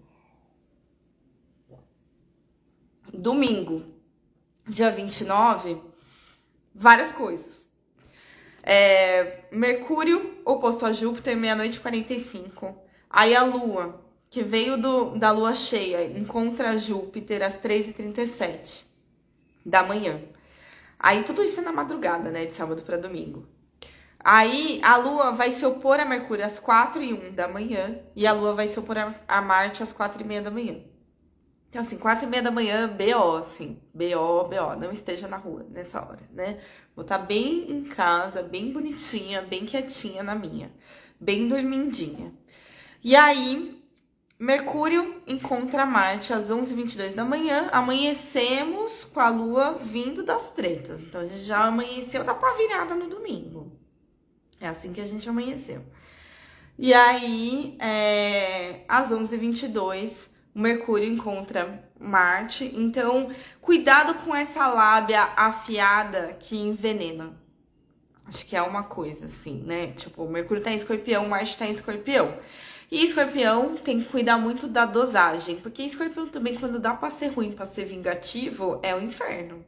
[3.14, 3.82] Domingo
[4.66, 5.80] dia 29,
[6.74, 7.67] várias coisas.
[8.70, 12.76] É, Mercúrio oposto a Júpiter, meia-noite e 45.
[13.08, 18.84] Aí a Lua, que veio do, da Lua cheia, encontra Júpiter às 3h37
[19.64, 20.20] da manhã.
[20.98, 22.44] Aí tudo isso é na madrugada, né?
[22.44, 23.48] De sábado para domingo.
[24.18, 27.98] Aí a Lua vai se opor a Mercúrio às 4 e 1 da manhã.
[28.14, 30.76] E a Lua vai se opor a, a Marte às 4 e meia da manhã.
[31.68, 35.66] Então, assim, quatro e meia da manhã, BO, assim, BO, BO, não esteja na rua
[35.70, 36.58] nessa hora, né?
[36.96, 40.72] Vou estar tá bem em casa, bem bonitinha, bem quietinha na minha,
[41.20, 42.32] bem dormindinha.
[43.04, 43.84] E aí,
[44.38, 51.02] Mercúrio encontra Marte às 11h22 da manhã, amanhecemos com a Lua vindo das tretas.
[51.02, 53.70] Então, a gente já amanheceu da pá virada no domingo.
[54.58, 55.84] É assim que a gente amanheceu.
[56.78, 62.72] E aí, é, às 11h22 Mercúrio encontra Marte.
[62.74, 63.30] Então,
[63.60, 67.32] cuidado com essa lábia afiada que envenena.
[68.26, 69.88] Acho que é uma coisa assim, né?
[69.88, 72.36] Tipo, Mercúrio tá em escorpião, Marte tá em escorpião.
[72.90, 77.28] E escorpião tem que cuidar muito da dosagem, porque escorpião também, quando dá pra ser
[77.28, 79.64] ruim, pra ser vingativo, é o inferno.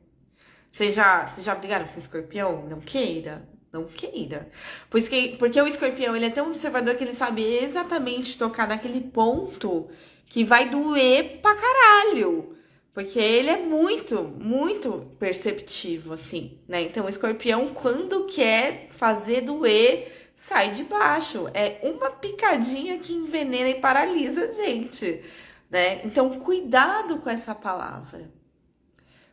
[0.69, 2.67] Vocês já, vocês já brigaram com escorpião?
[2.69, 3.49] Não queira.
[3.73, 4.49] Não queira.
[4.91, 9.89] Porque, porque o escorpião, ele é tão observador que ele sabe exatamente tocar naquele ponto
[10.31, 12.57] que vai doer pra caralho.
[12.95, 16.83] Porque ele é muito, muito perceptivo, assim, né?
[16.83, 21.49] Então, o escorpião, quando quer fazer doer, sai de baixo.
[21.53, 25.23] É uma picadinha que envenena e paralisa a gente,
[25.69, 26.01] né?
[26.05, 28.31] Então, cuidado com essa palavra.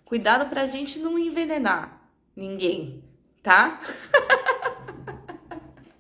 [0.04, 2.02] Cuidado pra gente não envenenar
[2.36, 3.04] ninguém,
[3.44, 3.80] tá?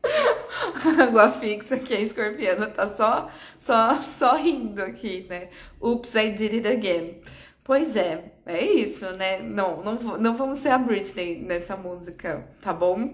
[1.01, 3.29] água fixa que a escorpiana tá só,
[3.59, 5.49] só, só rindo aqui, né?
[5.81, 7.21] Oops, I did it again.
[7.63, 9.39] Pois é, é isso, né?
[9.39, 13.13] Não, não, não vamos ser a Britney nessa música, tá bom?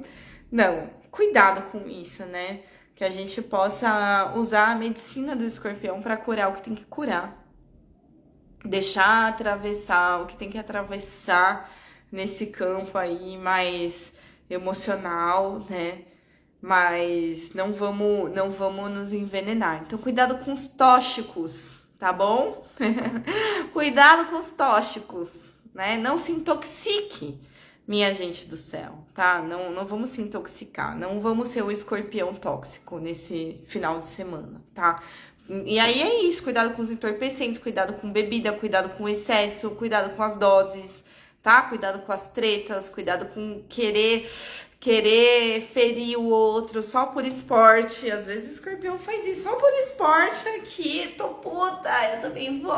[0.51, 2.59] Não, cuidado com isso, né?
[2.95, 6.85] Que a gente possa usar a medicina do escorpião para curar o que tem que
[6.85, 7.35] curar.
[8.63, 11.69] Deixar atravessar o que tem que atravessar
[12.11, 14.13] nesse campo aí mais
[14.47, 16.03] emocional, né?
[16.63, 19.83] Mas não vamos, não vamos nos envenenar.
[19.85, 22.65] Então, cuidado com os tóxicos, tá bom?
[23.73, 25.97] cuidado com os tóxicos, né?
[25.97, 27.37] Não se intoxique,
[27.85, 29.41] minha gente do céu, tá?
[29.41, 34.61] Não, não vamos se intoxicar, não vamos ser o escorpião tóxico nesse final de semana,
[34.73, 35.03] tá?
[35.65, 40.15] E aí é isso, cuidado com os entorpecentes, cuidado com bebida, cuidado com excesso, cuidado
[40.15, 41.03] com as doses,
[41.41, 41.63] tá?
[41.63, 44.29] Cuidado com as tretas, cuidado com querer
[44.83, 48.11] querer ferir o outro só por esporte.
[48.11, 51.15] Às vezes o escorpião faz isso só por esporte aqui.
[51.17, 52.75] Tô puta, eu também vou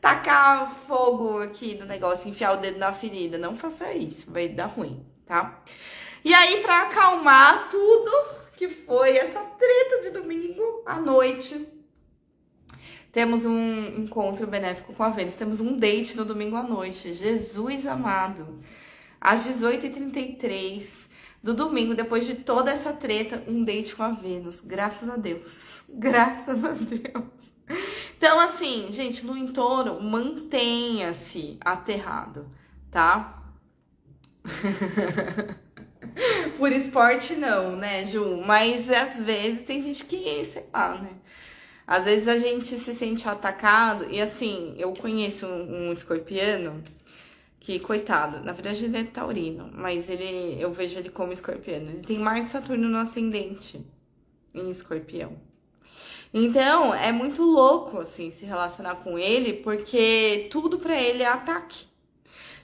[0.00, 3.38] tacar fogo aqui no negócio, enfiar o dedo na ferida.
[3.38, 5.62] Não faça isso, vai dar ruim, tá?
[6.24, 8.10] E aí, para acalmar tudo
[8.56, 11.64] que foi essa treta de domingo à noite,
[13.12, 17.14] temos um encontro benéfico com a Vênus, temos um date no domingo à noite.
[17.14, 18.58] Jesus amado.
[19.20, 21.06] Às 18h33,
[21.46, 24.60] do domingo, depois de toda essa treta, um date com a Vênus.
[24.60, 25.84] Graças a Deus.
[25.88, 27.52] Graças a Deus.
[28.18, 32.50] Então, assim, gente, no entorno, mantenha-se aterrado,
[32.90, 33.44] tá?
[36.58, 38.42] Por esporte, não, né, Ju?
[38.44, 41.10] Mas às vezes tem gente que, sei lá, né?
[41.86, 46.82] Às vezes a gente se sente atacado, e assim, eu conheço um, um escorpiano
[47.66, 51.90] que, coitado, na verdade ele é taurino, mas ele, eu vejo ele como escorpiano.
[51.90, 53.84] Ele tem Marte Saturno no ascendente
[54.54, 55.32] em escorpião.
[56.32, 61.86] Então, é muito louco, assim, se relacionar com ele, porque tudo para ele é ataque.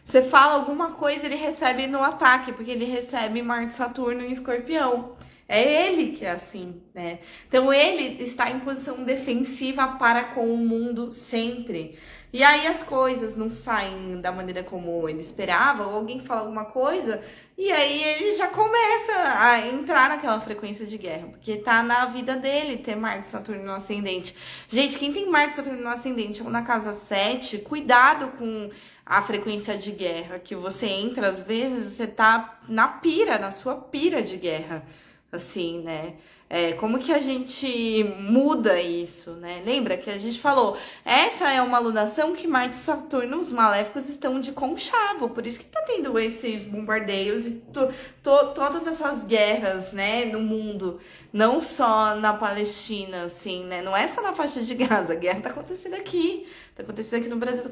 [0.05, 5.17] Você fala alguma coisa, ele recebe no ataque, porque ele recebe Marte, Saturno em escorpião.
[5.49, 7.19] É ele que é assim, né?
[7.49, 11.99] Então ele está em posição defensiva para com o mundo sempre.
[12.33, 16.65] E aí as coisas não saem da maneira como ele esperava, ou alguém fala alguma
[16.65, 17.23] coisa,
[17.59, 22.35] e aí ele já começa a entrar naquela frequência de guerra, porque tá na vida
[22.35, 24.35] dele ter Marte Saturno no ascendente.
[24.67, 28.71] Gente, quem tem Marte Saturno no ascendente ou na casa 7, cuidado com
[29.05, 33.77] a frequência de guerra que você entra, às vezes você tá na pira, na sua
[33.77, 34.83] pira de guerra,
[35.31, 36.15] assim, né?
[36.55, 39.63] É, como que a gente muda isso, né?
[39.65, 44.07] Lembra que a gente falou, essa é uma alunação que Marte e Saturno, os maléficos,
[44.07, 47.89] estão de conchavo, por isso que tá tendo esses bombardeios e to,
[48.23, 51.01] to, todas essas guerras, né, no mundo,
[51.33, 53.81] não só na Palestina, assim, né?
[53.81, 56.47] Não é só na faixa de Gaza, a guerra tá acontecendo aqui,
[56.77, 57.71] tá acontecendo aqui no Brasil, tá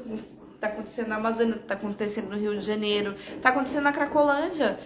[0.61, 4.79] tá acontecendo na Amazônia, tá acontecendo no Rio de Janeiro, tá acontecendo na Cracolândia.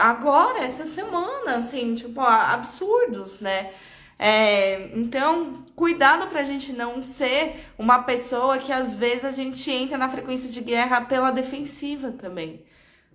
[0.00, 3.70] Agora, essa semana, assim, tipo, absurdos, né?
[4.18, 9.98] É, então, cuidado pra gente não ser uma pessoa que às vezes a gente entra
[9.98, 12.64] na frequência de guerra pela defensiva também.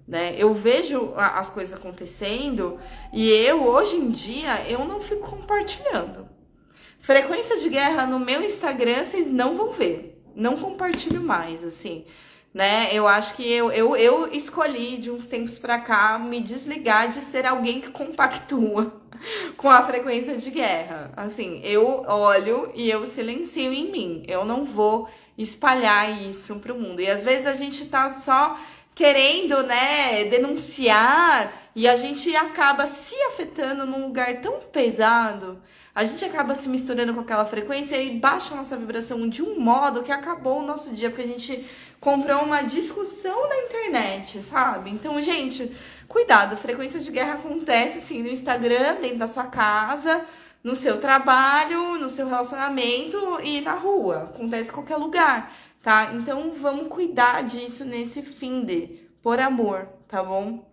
[0.08, 0.36] Né?
[0.38, 2.80] Eu vejo as coisas acontecendo
[3.12, 6.30] e eu, hoje em dia, eu não fico compartilhando.
[7.00, 12.06] Frequência de guerra no meu Instagram, vocês não vão ver não compartilho mais, assim,
[12.54, 12.90] né?
[12.92, 17.22] Eu acho que eu, eu, eu escolhi de uns tempos para cá me desligar de
[17.22, 19.02] ser alguém que compactua
[19.58, 21.12] com a frequência de guerra.
[21.16, 24.24] Assim, eu olho e eu silencio em mim.
[24.28, 27.02] Eu não vou espalhar isso pro mundo.
[27.02, 28.60] E às vezes a gente tá só
[28.96, 35.60] querendo, né, denunciar e a gente acaba se afetando num lugar tão pesado
[35.96, 39.60] a gente acaba se misturando com aquela frequência e baixa a nossa vibração de um
[39.60, 41.66] modo que acabou o nosso dia, porque a gente
[42.00, 44.90] comprou uma discussão na internet, sabe?
[44.90, 45.72] Então, gente,
[46.08, 50.26] cuidado, frequência de guerra acontece assim no Instagram, dentro da sua casa,
[50.64, 54.32] no seu trabalho, no seu relacionamento e na rua.
[54.34, 56.12] Acontece em qualquer lugar, tá?
[56.16, 60.68] Então, vamos cuidar disso nesse fim de por amor, tá bom?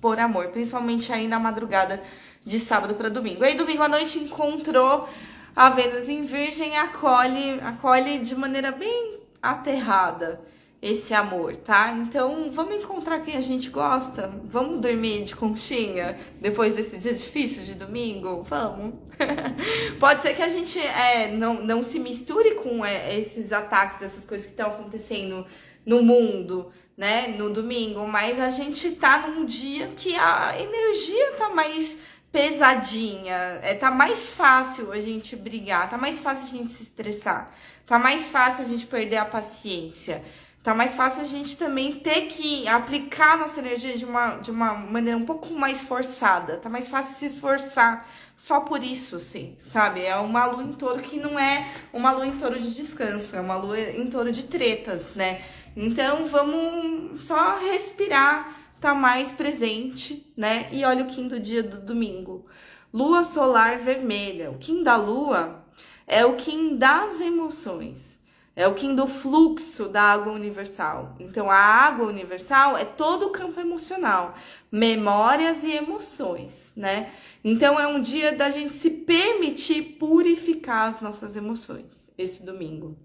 [0.00, 2.00] Por amor, principalmente aí na madrugada
[2.48, 3.44] de sábado para domingo.
[3.44, 5.06] Aí domingo à noite encontrou
[5.54, 10.40] a Vênus em Virgem, acolhe, acolhe de maneira bem aterrada
[10.80, 11.92] esse amor, tá?
[11.92, 17.64] Então vamos encontrar quem a gente gosta, vamos dormir de conchinha depois desse dia difícil
[17.64, 18.94] de domingo, vamos.
[20.00, 24.24] Pode ser que a gente é, não, não se misture com é, esses ataques, essas
[24.24, 25.44] coisas que estão acontecendo
[25.84, 27.34] no mundo, né?
[27.36, 33.58] No domingo, mas a gente tá num dia que a energia tá mais pesadinha.
[33.62, 37.50] É, tá mais fácil a gente brigar, tá mais fácil a gente se estressar,
[37.86, 40.24] tá mais fácil a gente perder a paciência.
[40.62, 44.74] Tá mais fácil a gente também ter que aplicar nossa energia de uma, de uma
[44.74, 46.58] maneira um pouco mais forçada.
[46.58, 48.06] Tá mais fácil se esforçar
[48.36, 50.04] só por isso, sim, sabe?
[50.04, 53.40] É uma lua em touro que não é uma lua em touro de descanso, é
[53.40, 55.40] uma lua em touro de tretas, né?
[55.76, 60.68] Então vamos só respirar, tá mais presente, né?
[60.72, 62.46] E olha o do dia do domingo.
[62.92, 64.50] Lua solar vermelha.
[64.50, 65.64] O Kim da lua
[66.06, 68.18] é o Kim das emoções.
[68.56, 71.14] É o Kim do fluxo da água universal.
[71.20, 74.34] Então, a água universal é todo o campo emocional,
[74.70, 77.12] memórias e emoções, né?
[77.44, 82.98] Então, é um dia da gente se permitir purificar as nossas emoções, esse domingo.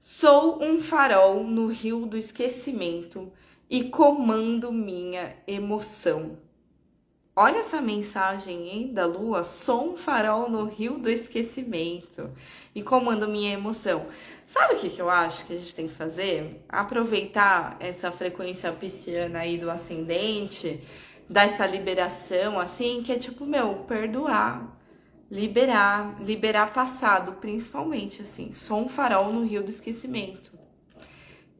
[0.00, 3.30] Sou um farol no rio do esquecimento
[3.68, 6.38] e comando minha emoção.
[7.34, 12.30] Olha essa mensagem hein, da lua, sou um farol no rio do esquecimento
[12.74, 14.06] e comando minha emoção.
[14.46, 16.62] Sabe o que, que eu acho que a gente tem que fazer?
[16.68, 20.78] Aproveitar essa frequência pisciana aí do ascendente,
[21.26, 24.78] dessa liberação, assim, que é tipo, meu, perdoar,
[25.30, 28.52] liberar, liberar passado, principalmente, assim.
[28.52, 30.52] Sou um farol no rio do esquecimento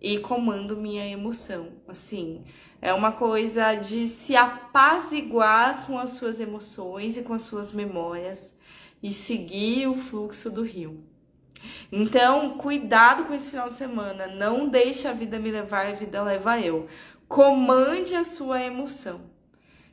[0.03, 1.69] e comando minha emoção.
[1.87, 2.43] Assim,
[2.81, 8.59] é uma coisa de se apaziguar com as suas emoções e com as suas memórias
[9.01, 11.05] e seguir o fluxo do rio.
[11.93, 14.27] Então, cuidado com esse final de semana.
[14.27, 16.89] Não deixe a vida me levar, a vida leva eu.
[17.29, 19.21] Comande a sua emoção.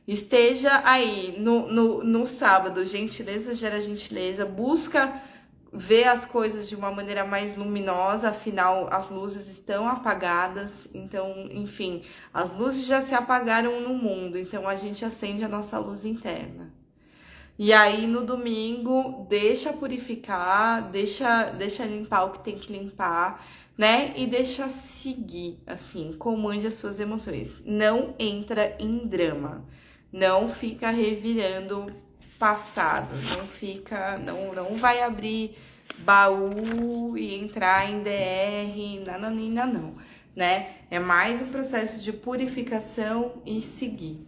[0.08, 5.22] Esteja aí no, no, no sábado, gentileza gera gentileza, busca
[5.72, 12.02] ver as coisas de uma maneira mais luminosa, afinal as luzes estão apagadas, então, enfim,
[12.34, 16.72] as luzes já se apagaram no mundo, então a gente acende a nossa luz interna.
[17.58, 23.46] E aí no domingo deixa purificar, deixa, deixa limpar o que tem que limpar,
[23.76, 24.12] né?
[24.16, 27.62] E deixa seguir, assim, comande as suas emoções.
[27.64, 29.64] Não entra em drama.
[30.12, 31.86] Não fica revirando
[32.40, 35.54] passado, não fica, não, não vai abrir
[35.98, 39.92] baú e entrar em DR, nananina, não,
[40.34, 40.76] né?
[40.90, 44.26] É mais um processo de purificação e seguir.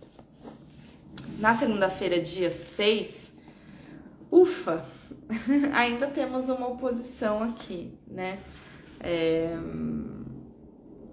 [1.38, 3.32] Na segunda-feira, dia 6,
[4.30, 4.84] ufa,
[5.72, 8.38] ainda temos uma oposição aqui, né?
[9.00, 9.56] É...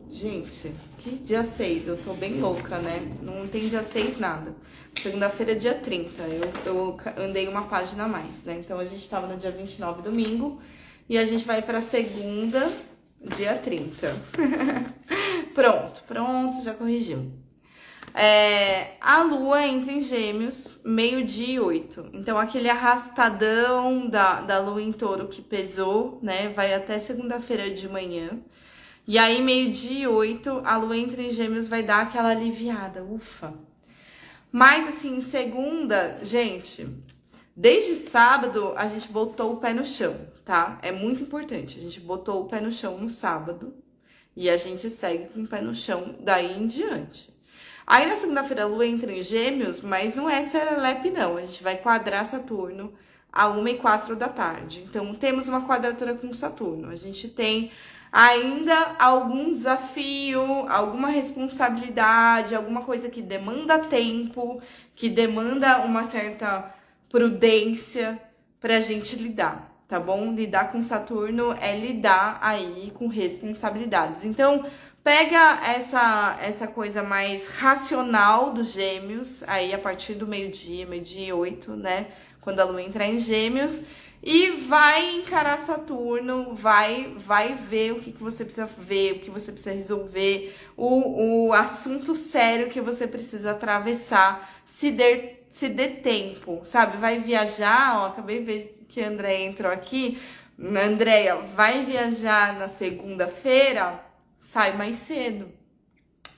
[0.10, 1.88] Gente, que dia 6?
[1.88, 3.00] Eu tô bem louca, né?
[3.22, 4.56] Não tem dia 6 nada.
[5.00, 6.24] Segunda-feira, dia 30.
[6.24, 8.58] Eu, eu andei uma página a mais, né?
[8.60, 10.60] Então a gente tava no dia 29, domingo.
[11.08, 12.72] E a gente vai pra segunda,
[13.38, 14.16] dia 30.
[15.54, 17.32] pronto, pronto, já corrigiu.
[18.16, 22.10] É, a lua entra em gêmeos, meio-dia e oito.
[22.14, 26.50] Então, aquele arrastadão da, da lua em touro que pesou, né?
[26.50, 28.40] Vai até segunda-feira de manhã.
[29.10, 33.56] E aí, meio-dia e oito, a lua entra em gêmeos, vai dar aquela aliviada, ufa.
[34.52, 36.88] Mas, assim, segunda, gente,
[37.56, 40.78] desde sábado a gente botou o pé no chão, tá?
[40.84, 41.80] É muito importante.
[41.80, 43.74] A gente botou o pé no chão no sábado
[44.36, 47.34] e a gente segue com o pé no chão daí em diante.
[47.88, 51.36] Aí na segunda-feira a lua entra em gêmeos, mas não é serelepe, não.
[51.36, 52.94] A gente vai quadrar Saturno
[53.34, 54.86] a 1 e 4 da tarde.
[54.88, 56.92] Então temos uma quadratura com Saturno.
[56.92, 57.72] A gente tem
[58.12, 64.62] ainda algum desafio, alguma responsabilidade, alguma coisa que demanda tempo,
[64.96, 66.74] que demanda uma certa
[67.08, 68.20] prudência
[68.60, 70.34] para a gente lidar, tá bom?
[70.34, 74.26] Lidar com Saturno é lidar aí com responsabilidades.
[74.26, 74.64] Então,
[75.04, 81.76] pega essa essa coisa mais racional dos gêmeos, aí a partir do meio-dia, meio-dia oito,
[81.76, 82.08] né?
[82.42, 83.84] Quando a lua entrar em gêmeos
[84.22, 89.30] e vai encarar Saturno, vai vai ver o que, que você precisa ver, o que
[89.30, 96.02] você precisa resolver, o, o assunto sério que você precisa atravessar, se der, se der
[96.02, 96.98] tempo, sabe?
[96.98, 100.20] Vai viajar, ó, acabei de ver que a André entrou aqui.
[100.62, 104.04] Andréia, vai viajar na segunda-feira,
[104.38, 105.60] sai mais cedo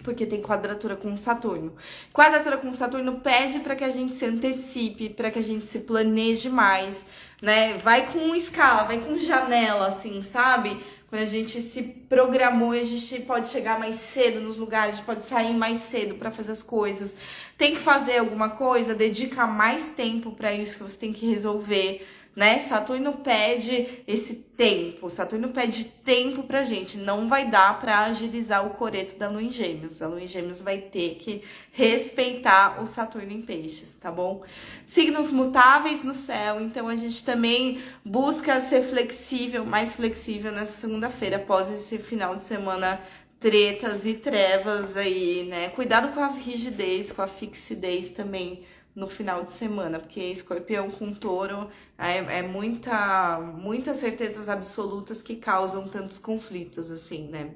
[0.03, 1.75] porque tem quadratura com Saturno.
[2.13, 5.79] Quadratura com Saturno pede para que a gente se antecipe, para que a gente se
[5.79, 7.05] planeje mais,
[7.41, 7.73] né?
[7.73, 10.77] Vai com escala, vai com janela, assim, sabe?
[11.09, 15.05] Quando a gente se programou, a gente pode chegar mais cedo nos lugares, a gente
[15.05, 17.17] pode sair mais cedo para fazer as coisas.
[17.57, 22.07] Tem que fazer alguma coisa, dedica mais tempo para isso que você tem que resolver
[22.35, 22.59] né?
[22.59, 28.71] Saturno pede esse tempo, Saturno pede tempo pra gente, não vai dar para agilizar o
[28.71, 30.01] coreto da lua em gêmeos.
[30.01, 34.43] A lua em gêmeos vai ter que respeitar o Saturno em peixes, tá bom?
[34.85, 41.37] Signos mutáveis no céu, então a gente também busca ser flexível, mais flexível nessa segunda-feira,
[41.37, 43.01] após esse final de semana
[43.39, 45.69] tretas e trevas aí, né?
[45.69, 48.61] Cuidado com a rigidez, com a fixidez também
[48.95, 55.35] no final de semana, porque escorpião com touro é, é, muita, muitas certezas absolutas que
[55.35, 57.51] causam tantos conflitos assim, né?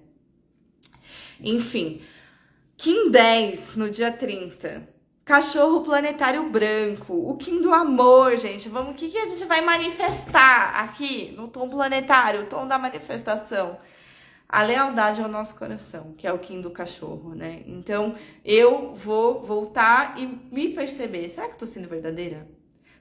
[1.40, 2.02] Enfim,
[2.78, 4.88] Kim 10 no dia 30.
[5.26, 8.70] Cachorro planetário branco, o Kim do amor, gente.
[8.70, 12.78] Vamos, o que, que a gente vai manifestar aqui no tom planetário, o tom da
[12.78, 13.78] manifestação?
[14.48, 17.64] A lealdade ao nosso coração, que é o Kim do cachorro, né?
[17.66, 22.48] Então, eu vou voltar e me perceber, será que eu tô sendo verdadeira?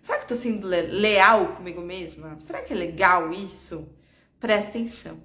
[0.00, 2.38] Será que eu tô sendo leal comigo mesma?
[2.38, 3.88] Será que é legal isso?
[4.38, 5.18] Presta atenção.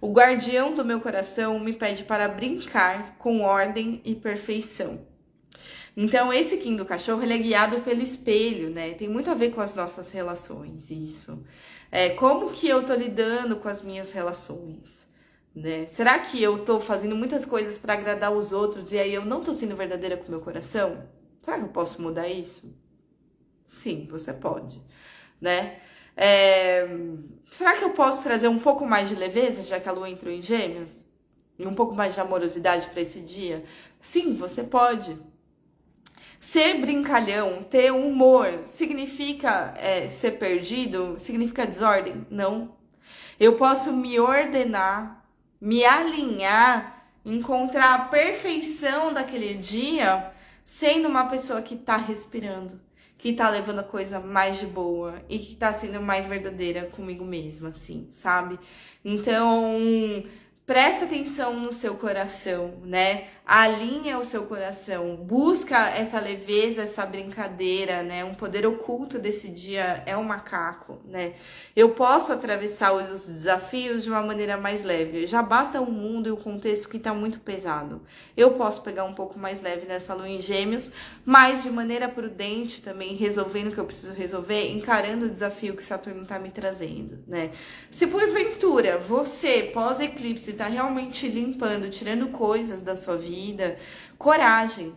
[0.00, 5.06] O guardião do meu coração me pede para brincar com ordem e perfeição.
[5.96, 8.94] Então, esse Kim do cachorro, ele é guiado pelo espelho, né?
[8.94, 11.42] Tem muito a ver com as nossas relações, isso.
[11.90, 15.03] É, como que eu tô lidando com as minhas relações?
[15.54, 15.86] Né?
[15.86, 19.40] Será que eu tô fazendo muitas coisas para agradar os outros e aí eu não
[19.40, 21.06] tô sendo verdadeira com meu coração?
[21.40, 22.74] Será que eu posso mudar isso?
[23.64, 24.82] Sim, você pode,
[25.40, 25.78] né?
[26.16, 26.86] É...
[27.50, 30.32] Será que eu posso trazer um pouco mais de leveza, já que a lua entrou
[30.32, 31.06] em gêmeos?
[31.56, 33.64] E um pouco mais de amorosidade para esse dia?
[34.00, 35.16] Sim, você pode.
[36.40, 41.14] Ser brincalhão, ter humor, significa é, ser perdido?
[41.16, 42.26] Significa desordem?
[42.28, 42.76] Não.
[43.38, 45.23] Eu posso me ordenar
[45.60, 50.32] me alinhar, encontrar a perfeição daquele dia,
[50.64, 52.80] sendo uma pessoa que tá respirando,
[53.16, 57.24] que tá levando a coisa mais de boa e que tá sendo mais verdadeira comigo
[57.24, 58.58] mesma, assim, sabe?
[59.04, 60.24] Então,
[60.66, 63.28] presta atenção no seu coração, né?
[63.46, 68.24] Alinha o seu coração, busca essa leveza, essa brincadeira, né?
[68.24, 71.34] Um poder oculto desse dia é o macaco, né?
[71.76, 75.26] Eu posso atravessar os desafios de uma maneira mais leve.
[75.26, 78.00] Já basta o mundo e o contexto que tá muito pesado.
[78.34, 80.90] Eu posso pegar um pouco mais leve nessa lua em gêmeos,
[81.22, 85.82] mas de maneira prudente também, resolvendo o que eu preciso resolver, encarando o desafio que
[85.82, 87.50] Saturno tá me trazendo, né?
[87.90, 93.78] Se porventura você, pós-eclipse, tá realmente limpando, tirando coisas da sua vida, vida,
[94.18, 94.94] coragem,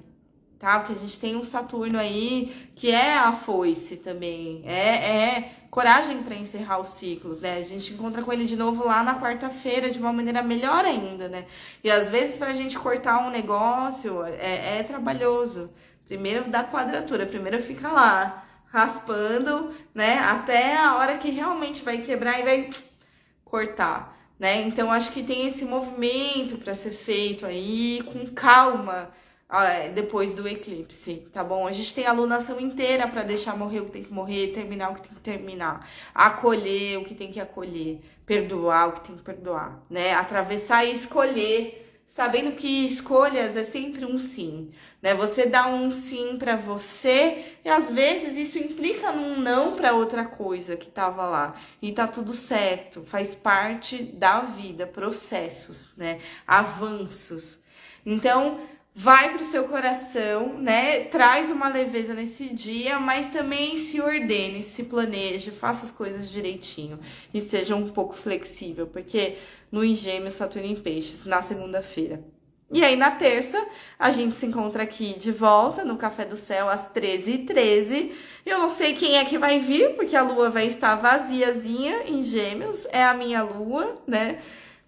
[0.60, 0.80] tá?
[0.80, 6.24] Porque a gente tem um Saturno aí que é a foice também, é, é coragem
[6.24, 7.58] para encerrar os ciclos, né?
[7.58, 11.28] A gente encontra com ele de novo lá na quarta-feira de uma maneira melhor ainda,
[11.28, 11.46] né?
[11.84, 15.72] E às vezes para a gente cortar um negócio é, é trabalhoso.
[16.06, 20.20] Primeiro dá quadratura, primeiro fica lá raspando, né?
[20.20, 22.70] Até a hora que realmente vai quebrar e vai
[23.44, 24.62] cortar né?
[24.62, 29.10] Então acho que tem esse movimento para ser feito aí com calma
[29.96, 31.66] depois do eclipse, tá bom?
[31.66, 34.92] A gente tem a lunação inteira para deixar morrer o que tem que morrer, terminar
[34.92, 39.16] o que tem que terminar, acolher o que tem que acolher, perdoar o que tem
[39.16, 40.14] que perdoar, né?
[40.14, 44.70] Atravessar e escolher, sabendo que escolhas é sempre um sim
[45.02, 45.14] né?
[45.14, 50.26] Você dá um sim para você e às vezes isso implica num não para outra
[50.26, 51.56] coisa que tava lá.
[51.82, 56.20] E tá tudo certo, faz parte da vida, processos, né?
[56.46, 57.64] Avanços.
[58.06, 58.60] Então,
[59.00, 61.02] vai pro seu coração, né?
[61.06, 67.00] Traz uma leveza nesse dia, mas também se ordene, se planeje, faça as coisas direitinho
[67.32, 69.38] e seja um pouco flexível, porque
[69.72, 72.24] no Engêmeo Saturno em Peixes, na segunda-feira.
[72.70, 73.66] E aí, na terça,
[73.98, 78.12] a gente se encontra aqui de volta no Café do Céu às 13h13.
[78.46, 82.24] Eu não sei quem é que vai vir, porque a lua vai estar vaziazinha em
[82.24, 84.40] Gêmeos, é a minha lua, né?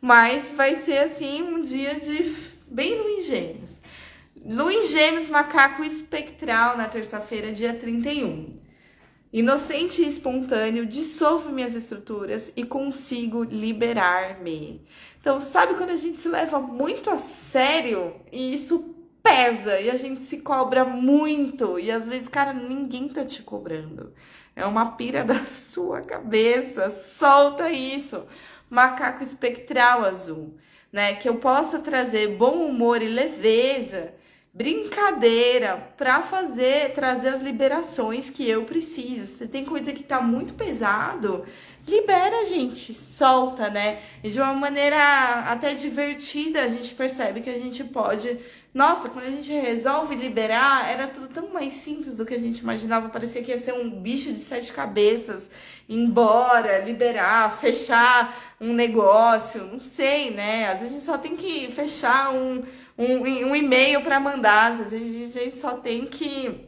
[0.02, 2.36] Mas vai ser assim um dia de
[2.68, 3.82] bem em Gêmeos.
[4.46, 8.60] Lua Gêmeos, macaco espectral na terça-feira, dia 31.
[9.32, 14.82] Inocente e espontâneo, dissolvo minhas estruturas e consigo liberar-me.
[15.22, 19.98] Então, sabe quando a gente se leva muito a sério e isso pesa e a
[19.98, 24.12] gente se cobra muito e às vezes, cara, ninguém tá te cobrando.
[24.56, 26.90] É uma pira da sua cabeça.
[26.90, 28.26] Solta isso.
[28.68, 30.58] Macaco espectral azul,
[30.92, 31.14] né?
[31.16, 34.14] Que eu possa trazer bom humor e leveza,
[34.54, 39.26] brincadeira para fazer, trazer as liberações que eu preciso.
[39.26, 41.46] Se tem coisa que tá muito pesado,
[41.88, 44.00] libera, gente, solta, né?
[44.24, 44.98] E de uma maneira
[45.48, 48.38] até divertida, a gente percebe que a gente pode.
[48.74, 52.60] Nossa, quando a gente resolve liberar, era tudo tão mais simples do que a gente
[52.60, 53.10] imaginava.
[53.10, 55.50] Parecia que ia ser um bicho de sete cabeças,
[55.88, 60.68] embora, liberar, fechar um negócio, não sei, né?
[60.68, 62.64] Às vezes a gente só tem que fechar um,
[62.98, 66.68] um, um e-mail para mandar, às vezes a gente só tem que,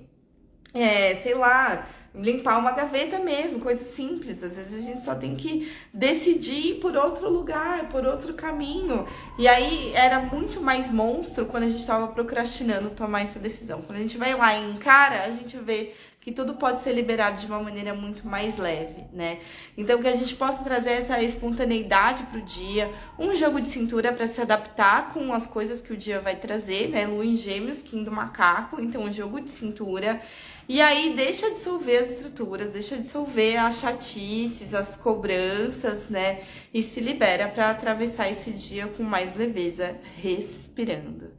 [0.73, 4.43] é, sei lá, limpar uma gaveta mesmo, coisa simples.
[4.43, 9.05] Às vezes a gente só tem que decidir por outro lugar, por outro caminho.
[9.38, 13.81] E aí era muito mais monstro quando a gente estava procrastinando tomar essa decisão.
[13.81, 17.41] Quando a gente vai lá e encara, a gente vê que tudo pode ser liberado
[17.41, 19.39] de uma maneira muito mais leve, né?
[19.76, 24.14] Então que a gente possa trazer essa espontaneidade para o dia, um jogo de cintura
[24.14, 27.07] para se adaptar com as coisas que o dia vai trazer, né?
[27.07, 30.22] Lua em Gêmeos, Kim do Macaco, então um jogo de cintura
[30.69, 36.41] e aí deixa dissolver as estruturas, deixa dissolver as chatices, as cobranças, né?
[36.72, 41.31] E se libera para atravessar esse dia com mais leveza, respirando.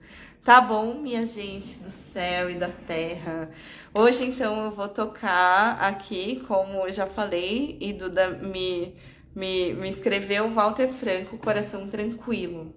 [0.44, 3.48] Tá bom, minha gente do céu e da terra?
[3.94, 8.96] Hoje, então, eu vou tocar aqui, como eu já falei, e Duda me,
[9.36, 12.74] me, me escreveu Walter Franco, Coração Tranquilo.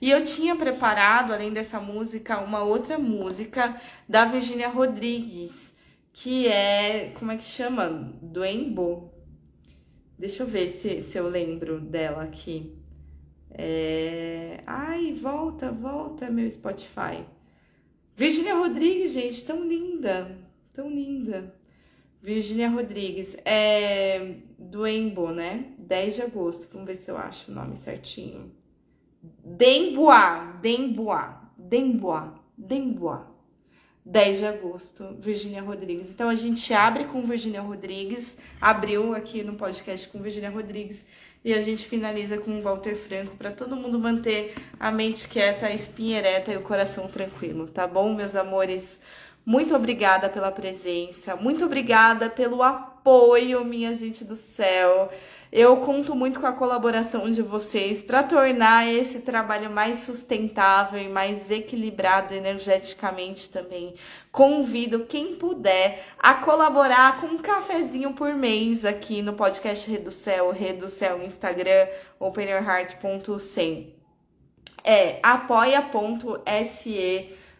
[0.00, 5.72] E eu tinha preparado, além dessa música, uma outra música da Virginia Rodrigues,
[6.12, 7.10] que é.
[7.10, 7.88] Como é que chama?
[8.20, 9.12] Duembo.
[10.18, 12.76] Deixa eu ver se, se eu lembro dela aqui.
[13.58, 14.60] É...
[14.66, 17.24] Ai, volta, volta, meu Spotify.
[18.14, 20.38] Virginia Rodrigues, gente, tão linda,
[20.74, 21.54] tão linda.
[22.22, 25.72] Virginia Rodrigues, é Duembo, né?
[25.78, 28.52] 10 de agosto, vamos ver se eu acho o nome certinho.
[29.44, 33.36] Demboa, Demboa, Demboa, Demboa.
[34.04, 36.12] 10 de agosto, Virginia Rodrigues.
[36.12, 41.08] Então a gente abre com Virginia Rodrigues, abriu aqui no podcast com Virginia Rodrigues
[41.46, 45.72] e a gente finaliza com Walter Franco para todo mundo manter a mente quieta, a
[45.72, 49.00] espinha ereta e o coração tranquilo, tá bom, meus amores?
[49.44, 55.08] Muito obrigada pela presença, muito obrigada pelo apoio, minha gente do céu.
[55.52, 61.08] Eu conto muito com a colaboração de vocês para tornar esse trabalho mais sustentável e
[61.08, 63.94] mais equilibrado energeticamente também.
[64.32, 71.22] Convido quem puder a colaborar com um cafezinho por mês aqui no podcast Reducel, Reducel
[71.22, 71.86] Instagram,
[72.18, 73.94] openyourheart.100.
[74.82, 76.66] É apoia.se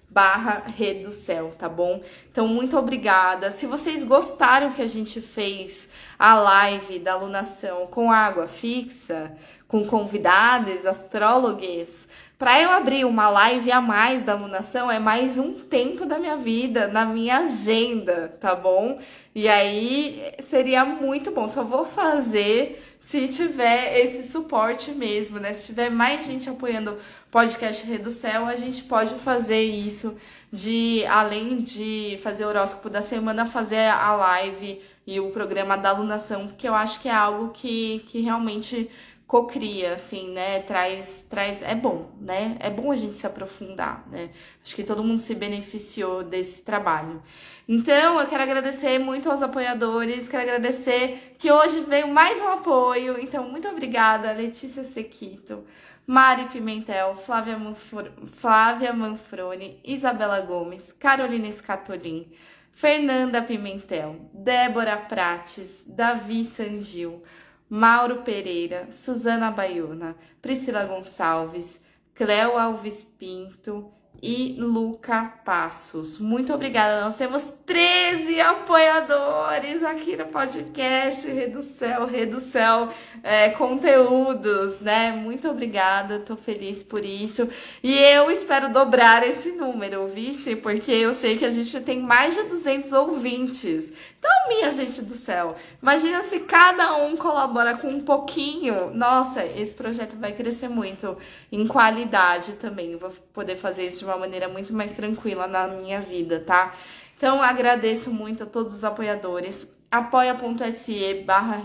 [0.09, 2.03] barra Rede do Céu, tá bom?
[2.31, 3.51] Então, muito obrigada.
[3.51, 5.89] Se vocês gostaram que a gente fez
[6.19, 9.33] a live da alunação com água fixa,
[9.69, 12.07] com convidados, astrólogos,
[12.39, 16.37] para eu abrir uma live a mais da alunação é mais um tempo da minha
[16.37, 18.99] vida, na minha agenda, tá bom?
[19.35, 21.49] E aí seria muito bom.
[21.49, 25.53] Só vou fazer se tiver esse suporte mesmo, né?
[25.53, 26.99] Se tiver mais gente apoiando
[27.37, 30.17] podcast Reducel, a gente pode fazer isso
[30.51, 35.91] de além de fazer o horóscopo da semana, fazer a live e o programa da
[35.91, 38.91] alunação, porque eu acho que é algo que, que realmente
[39.27, 40.61] cocria, assim, né?
[40.61, 42.57] Traz, traz, é bom, né?
[42.59, 44.31] É bom a gente se aprofundar, né?
[44.65, 47.23] Acho que todo mundo se beneficiou desse trabalho.
[47.69, 53.19] Então, eu quero agradecer muito aos apoiadores, quero agradecer que hoje veio mais um apoio.
[53.21, 55.65] Então, muito obrigada, Letícia Sequito,
[56.09, 62.31] Mari Pimentel, Flávia, Manfro, Flávia Manfrone, Isabela Gomes, Carolina Scatolin,
[62.70, 67.23] Fernanda Pimentel, Débora Prates, Davi Sangil,
[67.69, 71.81] Mauro Pereira, Suzana Baiuna, Priscila Gonçalves,
[72.15, 76.18] Cléo Alves Pinto, e Luca Passos.
[76.18, 77.02] Muito obrigada.
[77.02, 82.88] Nós temos 13 apoiadores aqui no podcast Reducel, Reducel
[83.22, 85.12] é, Conteúdos, né?
[85.12, 87.48] Muito obrigada, tô feliz por isso.
[87.82, 92.34] E eu espero dobrar esse número, vice, porque eu sei que a gente tem mais
[92.34, 93.93] de 200 ouvintes.
[94.27, 98.90] Então, minha gente do céu, imagina se cada um colabora com um pouquinho.
[98.93, 101.16] Nossa, esse projeto vai crescer muito
[101.53, 102.97] em qualidade também.
[102.97, 106.74] vou poder fazer isso de uma maneira muito mais tranquila na minha vida, tá?
[107.16, 109.73] Então, agradeço muito a todos os apoiadores.
[109.89, 111.62] apoia.se barra.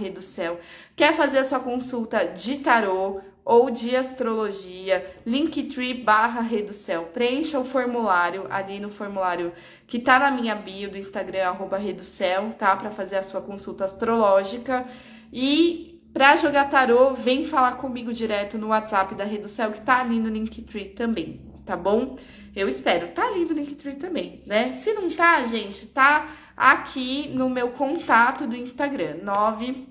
[0.95, 5.05] Quer fazer a sua consulta de tarô ou de astrologia?
[5.26, 7.03] Linktree barra Reducel.
[7.13, 9.51] Preencha o formulário ali no formulário
[9.88, 12.76] que tá na minha bio do Instagram, arroba Reducel, tá?
[12.76, 14.85] Para fazer a sua consulta astrológica.
[15.34, 20.19] E para jogar tarô, vem falar comigo direto no WhatsApp da Reducel, que tá ali
[20.19, 22.18] no Linktree também, tá bom?
[22.55, 23.07] Eu espero.
[23.09, 24.73] Tá ali no Linktree também, né?
[24.73, 29.90] Se não tá, gente, tá aqui no meu contato do Instagram, 9...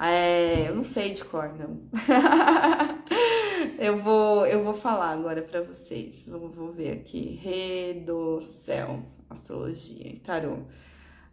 [0.00, 1.78] É, eu não sei de cor, não.
[3.78, 6.24] eu, vou, eu vou falar agora para vocês.
[6.26, 7.38] Vou, vou ver aqui.
[7.42, 10.56] Redocel, astrologia e tarô.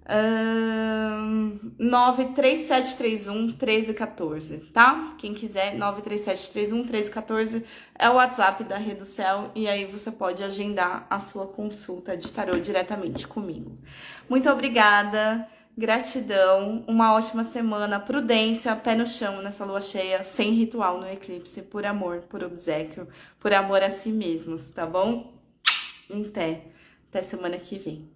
[0.10, 5.16] Um, 93731 1314, tá?
[5.18, 7.66] Quem quiser, 93731 1314
[7.98, 12.58] é o WhatsApp da Reducel e aí você pode agendar a sua consulta de tarô
[12.58, 13.78] diretamente comigo.
[14.30, 15.46] Muito obrigada.
[15.78, 21.62] Gratidão, uma ótima semana, prudência, pé no chão nessa lua cheia, sem ritual no eclipse,
[21.62, 23.08] por amor, por obsequio,
[23.40, 25.40] por amor a si mesmos, tá bom?
[26.10, 26.64] Até,
[27.10, 28.10] até semana que vem.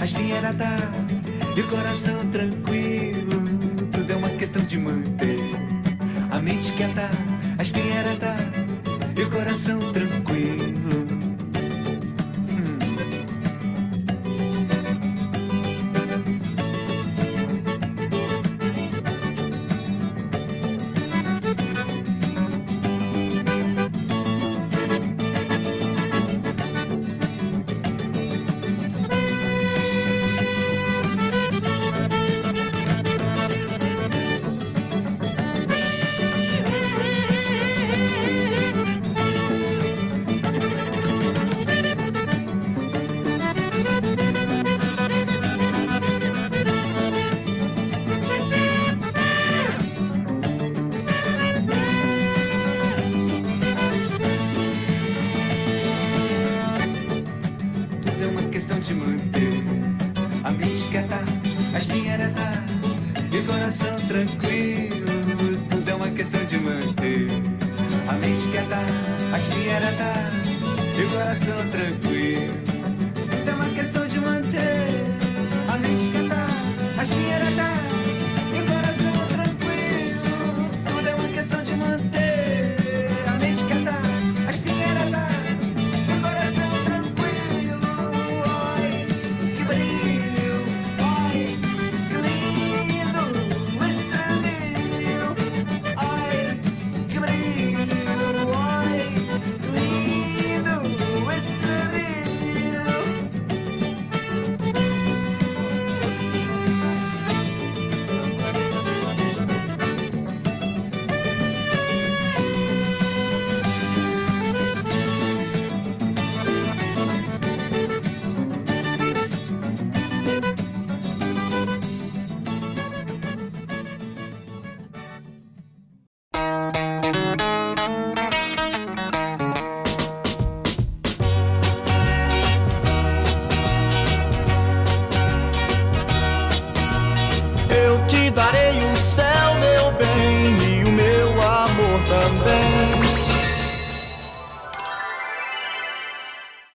[0.00, 0.76] A espinheira tá
[1.56, 2.89] e o coração tranquilo.